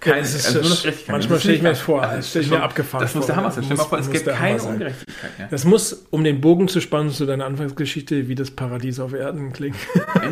kein, 0.00 0.16
ja, 0.16 0.20
ist, 0.20 0.54
also 0.54 0.88
manchmal 1.08 1.38
stelle 1.38 1.54
ich 1.54 1.62
mir 1.62 1.70
das 1.70 1.80
vor, 1.80 2.02
das 2.02 2.28
stelle 2.28 2.44
ich 2.44 2.50
mir 2.50 2.62
abgefahren 2.62 3.02
Das 3.02 3.14
muss 3.14 3.26
der 3.26 3.36
Hammer 3.36 3.50
sein. 3.52 3.64
Stell 3.64 3.76
mal 3.76 3.84
vor, 3.84 3.98
es 3.98 4.10
gibt 4.10 4.26
keine 4.26 4.62
Ungerechtigkeit 4.62 5.38
mehr. 5.38 5.48
Das 5.50 5.64
muss, 5.64 6.04
um 6.10 6.24
den 6.24 6.42
Bogen 6.42 6.68
zu 6.68 6.80
spannen 6.80 7.10
zu 7.10 7.24
deiner 7.24 7.46
Anfangsgeschichte, 7.46 8.28
wie 8.28 8.34
das 8.34 8.50
Paradies 8.50 9.00
auf 9.00 9.14
Erden 9.14 9.52
klingt. 9.52 9.76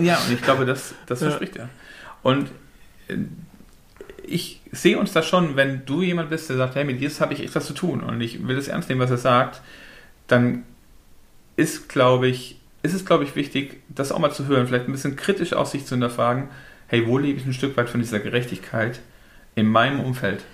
Ja, 0.02 0.18
und 0.18 0.32
ich 0.32 0.42
glaube, 0.42 0.66
das, 0.66 0.92
das 1.06 1.20
verspricht 1.20 1.56
er. 1.56 1.70
Und 2.22 2.50
äh, 3.08 3.16
ich 4.24 4.60
sehe 4.70 4.98
uns 4.98 5.12
da 5.12 5.22
schon, 5.22 5.56
wenn 5.56 5.84
du 5.84 6.02
jemand 6.02 6.30
bist, 6.30 6.48
der 6.48 6.56
sagt, 6.56 6.74
hey, 6.74 6.84
mit 6.84 7.00
Jesus 7.00 7.20
habe 7.20 7.34
ich 7.34 7.42
etwas 7.42 7.66
zu 7.66 7.74
tun 7.74 8.00
und 8.00 8.20
ich 8.20 8.46
will 8.46 8.56
das 8.56 8.68
ernst 8.68 8.88
nehmen, 8.88 9.00
was 9.00 9.10
er 9.10 9.18
sagt, 9.18 9.60
dann 10.28 10.64
ist, 11.56 11.88
glaube 11.88 12.28
ich, 12.28 12.58
ist 12.82 12.94
es, 12.94 13.04
glaube 13.04 13.24
ich, 13.24 13.36
wichtig, 13.36 13.80
das 13.88 14.12
auch 14.12 14.18
mal 14.18 14.32
zu 14.32 14.46
hören, 14.46 14.66
vielleicht 14.66 14.88
ein 14.88 14.92
bisschen 14.92 15.16
kritisch 15.16 15.52
aus 15.52 15.72
sich 15.72 15.86
zu 15.86 15.94
hinterfragen, 15.94 16.48
hey, 16.88 17.06
wo 17.06 17.18
lebe 17.18 17.38
ich 17.38 17.46
ein 17.46 17.52
Stück 17.52 17.76
weit 17.76 17.90
von 17.90 18.00
dieser 18.00 18.20
Gerechtigkeit 18.20 19.00
in 19.54 19.66
meinem 19.66 20.00
Umfeld, 20.00 20.44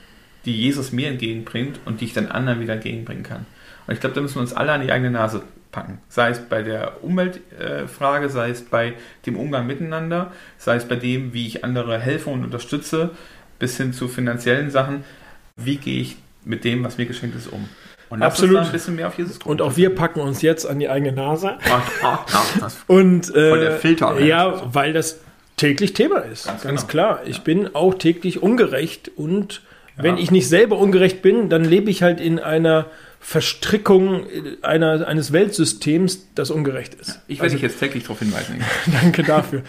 die 0.45 0.57
Jesus 0.57 0.93
mir 0.93 1.09
entgegenbringt 1.09 1.81
und 1.85 2.01
die 2.01 2.07
ich 2.07 2.13
dann 2.13 2.29
anderen 2.29 2.61
wieder 2.61 2.75
entgegenbringen 2.75 3.23
kann. 3.23 3.47
Und 3.87 3.95
ich 3.95 4.01
glaube, 4.01 4.15
da 4.15 4.21
müssen 4.21 4.37
wir 4.37 4.43
uns 4.43 4.53
alle 4.53 4.73
an 4.73 4.83
die 4.83 4.93
eigene 4.93 5.11
Nase 5.11 5.43
packen. 5.73 5.99
Sei 6.09 6.31
es 6.31 6.41
bei 6.41 6.63
der 6.63 7.03
Umweltfrage, 7.03 8.29
sei 8.29 8.51
es 8.51 8.63
bei 8.63 8.95
dem 9.27 9.37
Umgang 9.37 9.67
miteinander, 9.67 10.33
sei 10.57 10.77
es 10.77 10.87
bei 10.87 10.97
dem, 10.97 11.33
wie 11.33 11.47
ich 11.47 11.65
andere 11.65 11.99
helfe 11.99 12.31
und 12.31 12.45
unterstütze, 12.45 13.11
bis 13.59 13.77
hin 13.77 13.93
zu 13.93 14.09
finanziellen 14.09 14.71
Sachen. 14.71 15.05
Wie 15.57 15.77
gehe 15.77 16.01
ich 16.03 16.17
mit 16.45 16.65
dem, 16.65 16.85
was 16.85 16.99
mir 16.99 17.07
geschenkt 17.07 17.37
ist, 17.37 17.47
um? 17.53 17.69
Und 18.11 18.23
Absolut. 18.23 18.59
ein 18.59 18.73
bisschen 18.73 18.97
mehr 18.97 19.09
auf 19.09 19.19
Jesus 19.19 19.35
gucken. 19.39 19.53
Und 19.53 19.61
auch 19.63 19.77
wir 19.77 19.95
packen 19.95 20.21
uns 20.21 20.41
jetzt 20.41 20.65
an 20.67 20.79
die 20.79 20.89
eigene 20.89 21.13
Nase. 21.13 21.59
Und 22.87 23.35
äh, 23.35 23.61
der 23.61 23.73
Filter. 23.73 24.19
Ja, 24.21 24.63
weil 24.75 24.93
das 24.93 25.21
täglich 25.57 25.93
Thema 25.93 26.19
ist. 26.21 26.47
Ganz 26.47 26.63
Ganz, 26.63 26.81
genau. 26.83 26.91
klar. 26.91 27.21
Ich 27.27 27.39
Ja. 27.39 27.43
bin 27.43 27.75
auch 27.75 27.95
täglich 27.95 28.43
ungerecht 28.43 29.11
und 29.17 29.63
wenn 29.97 30.17
Ja. 30.17 30.23
ich 30.23 30.31
nicht 30.31 30.49
selber 30.49 30.79
ungerecht 30.79 31.21
bin, 31.23 31.49
dann 31.51 31.65
lebe 31.65 31.91
ich 31.91 32.03
halt 32.03 32.21
in 32.21 32.39
einer 32.39 32.87
Verstrickung 33.21 34.23
einer, 34.63 35.07
eines 35.07 35.33
Weltsystems, 35.33 36.29
das 36.35 36.51
ungerecht 36.51 36.95
ist. 36.95 37.21
Ich 37.27 37.41
werde 37.41 37.53
dich 37.53 37.63
jetzt 37.63 37.79
täglich 37.79 38.05
darauf 38.05 38.21
hinweisen. 38.21 38.63
Danke 39.03 39.23
dafür. 39.23 39.63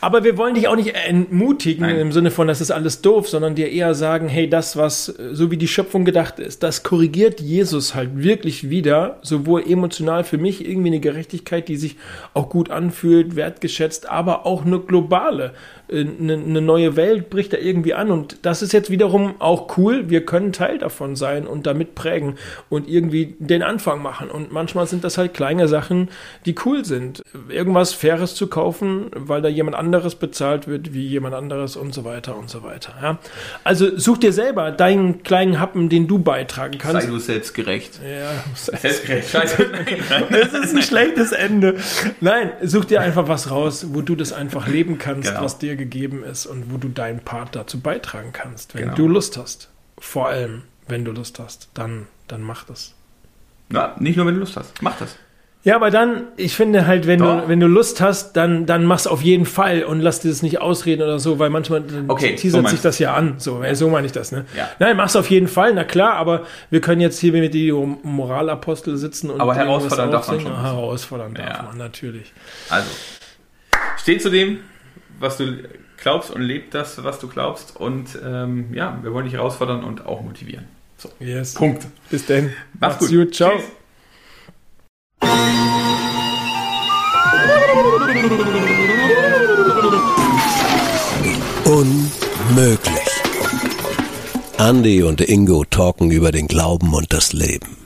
Aber 0.00 0.24
wir 0.24 0.36
wollen 0.36 0.54
dich 0.54 0.68
auch 0.68 0.76
nicht 0.76 0.94
entmutigen 0.94 1.86
Nein. 1.86 1.98
im 1.98 2.12
Sinne 2.12 2.30
von, 2.30 2.48
das 2.48 2.60
ist 2.60 2.72
alles 2.72 3.00
doof, 3.02 3.28
sondern 3.28 3.54
dir 3.54 3.70
eher 3.70 3.94
sagen, 3.94 4.28
hey, 4.28 4.50
das, 4.50 4.76
was 4.76 5.06
so 5.06 5.50
wie 5.50 5.56
die 5.56 5.68
Schöpfung 5.68 6.04
gedacht 6.04 6.40
ist, 6.40 6.62
das 6.62 6.82
korrigiert 6.82 7.40
Jesus 7.40 7.94
halt 7.94 8.22
wirklich 8.22 8.68
wieder, 8.68 9.18
sowohl 9.22 9.62
emotional 9.66 10.24
für 10.24 10.38
mich 10.38 10.68
irgendwie 10.68 10.88
eine 10.88 11.00
Gerechtigkeit, 11.00 11.68
die 11.68 11.76
sich 11.76 11.96
auch 12.34 12.50
gut 12.50 12.70
anfühlt, 12.70 13.36
wertgeschätzt, 13.36 14.10
aber 14.10 14.44
auch 14.44 14.66
eine 14.66 14.80
globale, 14.80 15.54
eine, 15.90 16.34
eine 16.34 16.60
neue 16.60 16.96
Welt 16.96 17.30
bricht 17.30 17.52
da 17.52 17.58
irgendwie 17.58 17.94
an 17.94 18.10
und 18.10 18.38
das 18.42 18.62
ist 18.62 18.72
jetzt 18.72 18.90
wiederum 18.90 19.34
auch 19.40 19.76
cool. 19.78 20.10
Wir 20.10 20.26
können 20.26 20.52
Teil 20.52 20.78
davon 20.78 21.14
sein 21.16 21.46
und 21.46 21.66
damit 21.66 21.94
prägen 21.94 22.36
und 22.68 22.88
irgendwie 22.88 23.36
den 23.38 23.62
Anfang 23.62 24.02
machen. 24.02 24.30
Und 24.30 24.52
manchmal 24.52 24.86
sind 24.86 25.04
das 25.04 25.16
halt 25.18 25.34
kleine 25.34 25.68
Sachen, 25.68 26.08
die 26.44 26.54
cool 26.64 26.84
sind. 26.84 27.22
Irgendwas 27.48 27.92
Faires 27.92 28.34
zu 28.34 28.48
kaufen, 28.48 29.10
weil 29.14 29.42
da 29.42 29.48
jemand 29.48 29.76
anderes 29.76 30.16
bezahlt 30.16 30.66
wird, 30.66 30.92
wie 30.92 31.06
jemand 31.06 31.34
anderes 31.34 31.76
und 31.76 31.94
so 31.94 32.04
weiter 32.04 32.36
und 32.36 32.50
so 32.50 32.62
weiter. 32.64 32.94
Ja? 33.00 33.18
Also 33.62 33.96
such 33.98 34.18
dir 34.18 34.32
selber 34.32 34.72
deinen 34.72 35.22
kleinen 35.22 35.60
Happen, 35.60 35.88
den 35.88 36.08
du 36.08 36.18
beitragen 36.18 36.78
kannst. 36.78 37.02
Sei 37.02 37.08
du 37.08 37.18
selbstgerecht. 37.18 38.00
Ja, 38.02 38.32
Selbstgerecht. 38.54 39.30
Scheiße. 39.30 39.66
das 40.30 40.52
ist 40.52 40.74
ein 40.74 40.82
schlechtes 40.82 41.32
Ende. 41.32 41.76
Nein, 42.20 42.50
such 42.62 42.86
dir 42.86 43.00
einfach 43.00 43.28
was 43.28 43.50
raus, 43.50 43.86
wo 43.92 44.00
du 44.02 44.16
das 44.16 44.32
einfach 44.32 44.66
leben 44.66 44.98
kannst, 44.98 45.28
Genau. 45.28 45.44
was 45.44 45.58
dir 45.58 45.75
gegeben 45.76 46.24
ist 46.24 46.46
und 46.46 46.72
wo 46.72 46.76
du 46.76 46.88
deinen 46.88 47.20
Part 47.20 47.54
dazu 47.56 47.80
beitragen 47.80 48.30
kannst, 48.32 48.74
wenn 48.74 48.82
Genau. 48.84 48.94
du 48.94 49.08
Lust 49.08 49.36
hast. 49.36 49.68
Vor 49.98 50.28
allem, 50.28 50.62
wenn 50.88 51.04
du 51.04 51.12
Lust 51.12 51.38
hast, 51.38 51.68
dann, 51.74 52.06
dann 52.28 52.42
mach 52.42 52.64
das. 52.64 52.94
Na, 53.68 53.94
nicht 53.98 54.16
nur, 54.16 54.26
wenn 54.26 54.34
du 54.34 54.40
Lust 54.40 54.56
hast. 54.56 54.80
Mach 54.82 54.96
das. 54.98 55.16
Ja, 55.64 55.74
aber 55.74 55.90
dann, 55.90 56.28
ich 56.36 56.54
finde 56.54 56.86
halt, 56.86 57.08
wenn 57.08 57.18
Doch. 57.18 57.42
du, 57.42 57.48
wenn 57.48 57.58
du 57.58 57.66
Lust 57.66 58.00
hast, 58.00 58.34
dann, 58.36 58.66
dann 58.66 58.84
mach's 58.84 59.08
auf 59.08 59.20
jeden 59.22 59.46
Fall 59.46 59.82
und 59.82 60.00
lass 60.00 60.20
dir 60.20 60.28
das 60.28 60.40
nicht 60.42 60.60
ausreden 60.60 61.02
oder 61.02 61.18
so, 61.18 61.40
weil 61.40 61.50
manchmal 61.50 61.82
Okay, 62.06 62.36
so 62.36 62.42
teasert 62.42 62.62
meinst 62.62 62.76
sich 62.76 62.82
das 62.82 63.00
ja 63.00 63.14
an. 63.14 63.34
So, 63.38 63.60
äh, 63.64 63.74
so 63.74 63.88
meine 63.90 64.06
ich 64.06 64.12
das, 64.12 64.30
ne? 64.30 64.44
Ja. 64.56 64.68
Nein, 64.78 64.96
mach's 64.96 65.16
auf 65.16 65.28
jeden 65.28 65.48
Fall, 65.48 65.74
na 65.74 65.82
klar, 65.82 66.12
aber 66.14 66.44
wir 66.70 66.80
können 66.80 67.00
jetzt 67.00 67.18
hier 67.18 67.32
mit 67.32 67.52
die 67.52 67.72
Moralapostel 67.72 68.96
sitzen 68.96 69.28
und 69.28 69.40
Aber 69.40 69.56
herausfordern 69.56 70.12
darf 70.12 70.28
man 70.28 70.38
schon. 70.40 70.60
Herausfordern 70.62 71.34
darf 71.34 71.48
Ja. 71.56 71.62
man, 71.64 71.78
natürlich. 71.78 72.32
Also, 72.70 72.88
steh 73.98 74.18
zu 74.18 74.30
dem, 74.30 74.60
was 75.18 75.36
du 75.38 75.58
glaubst 75.96 76.30
und 76.30 76.42
leb 76.42 76.70
das, 76.70 77.02
was 77.04 77.18
du 77.18 77.28
glaubst. 77.28 77.76
Und 77.76 78.18
ähm, 78.24 78.72
ja, 78.74 78.98
wir 79.02 79.12
wollen 79.12 79.24
dich 79.24 79.34
herausfordern 79.34 79.84
und 79.84 80.06
auch 80.06 80.22
motivieren. 80.22 80.64
So, 80.98 81.10
Yes. 81.20 81.54
Punkt. 81.54 81.86
Bis 82.10 82.26
denn. 82.26 82.52
Mach's 82.80 83.00
Macht's 83.00 83.08
gut. 83.08 83.16
gut. 83.26 83.34
Ciao. 83.34 83.52
Tschüss. 83.52 83.64
Unmöglich. 91.64 92.92
Andy 94.58 95.02
und 95.02 95.20
Ingo 95.20 95.64
talken 95.64 96.10
über 96.10 96.32
den 96.32 96.46
Glauben 96.48 96.94
und 96.94 97.12
das 97.12 97.32
Leben. 97.32 97.76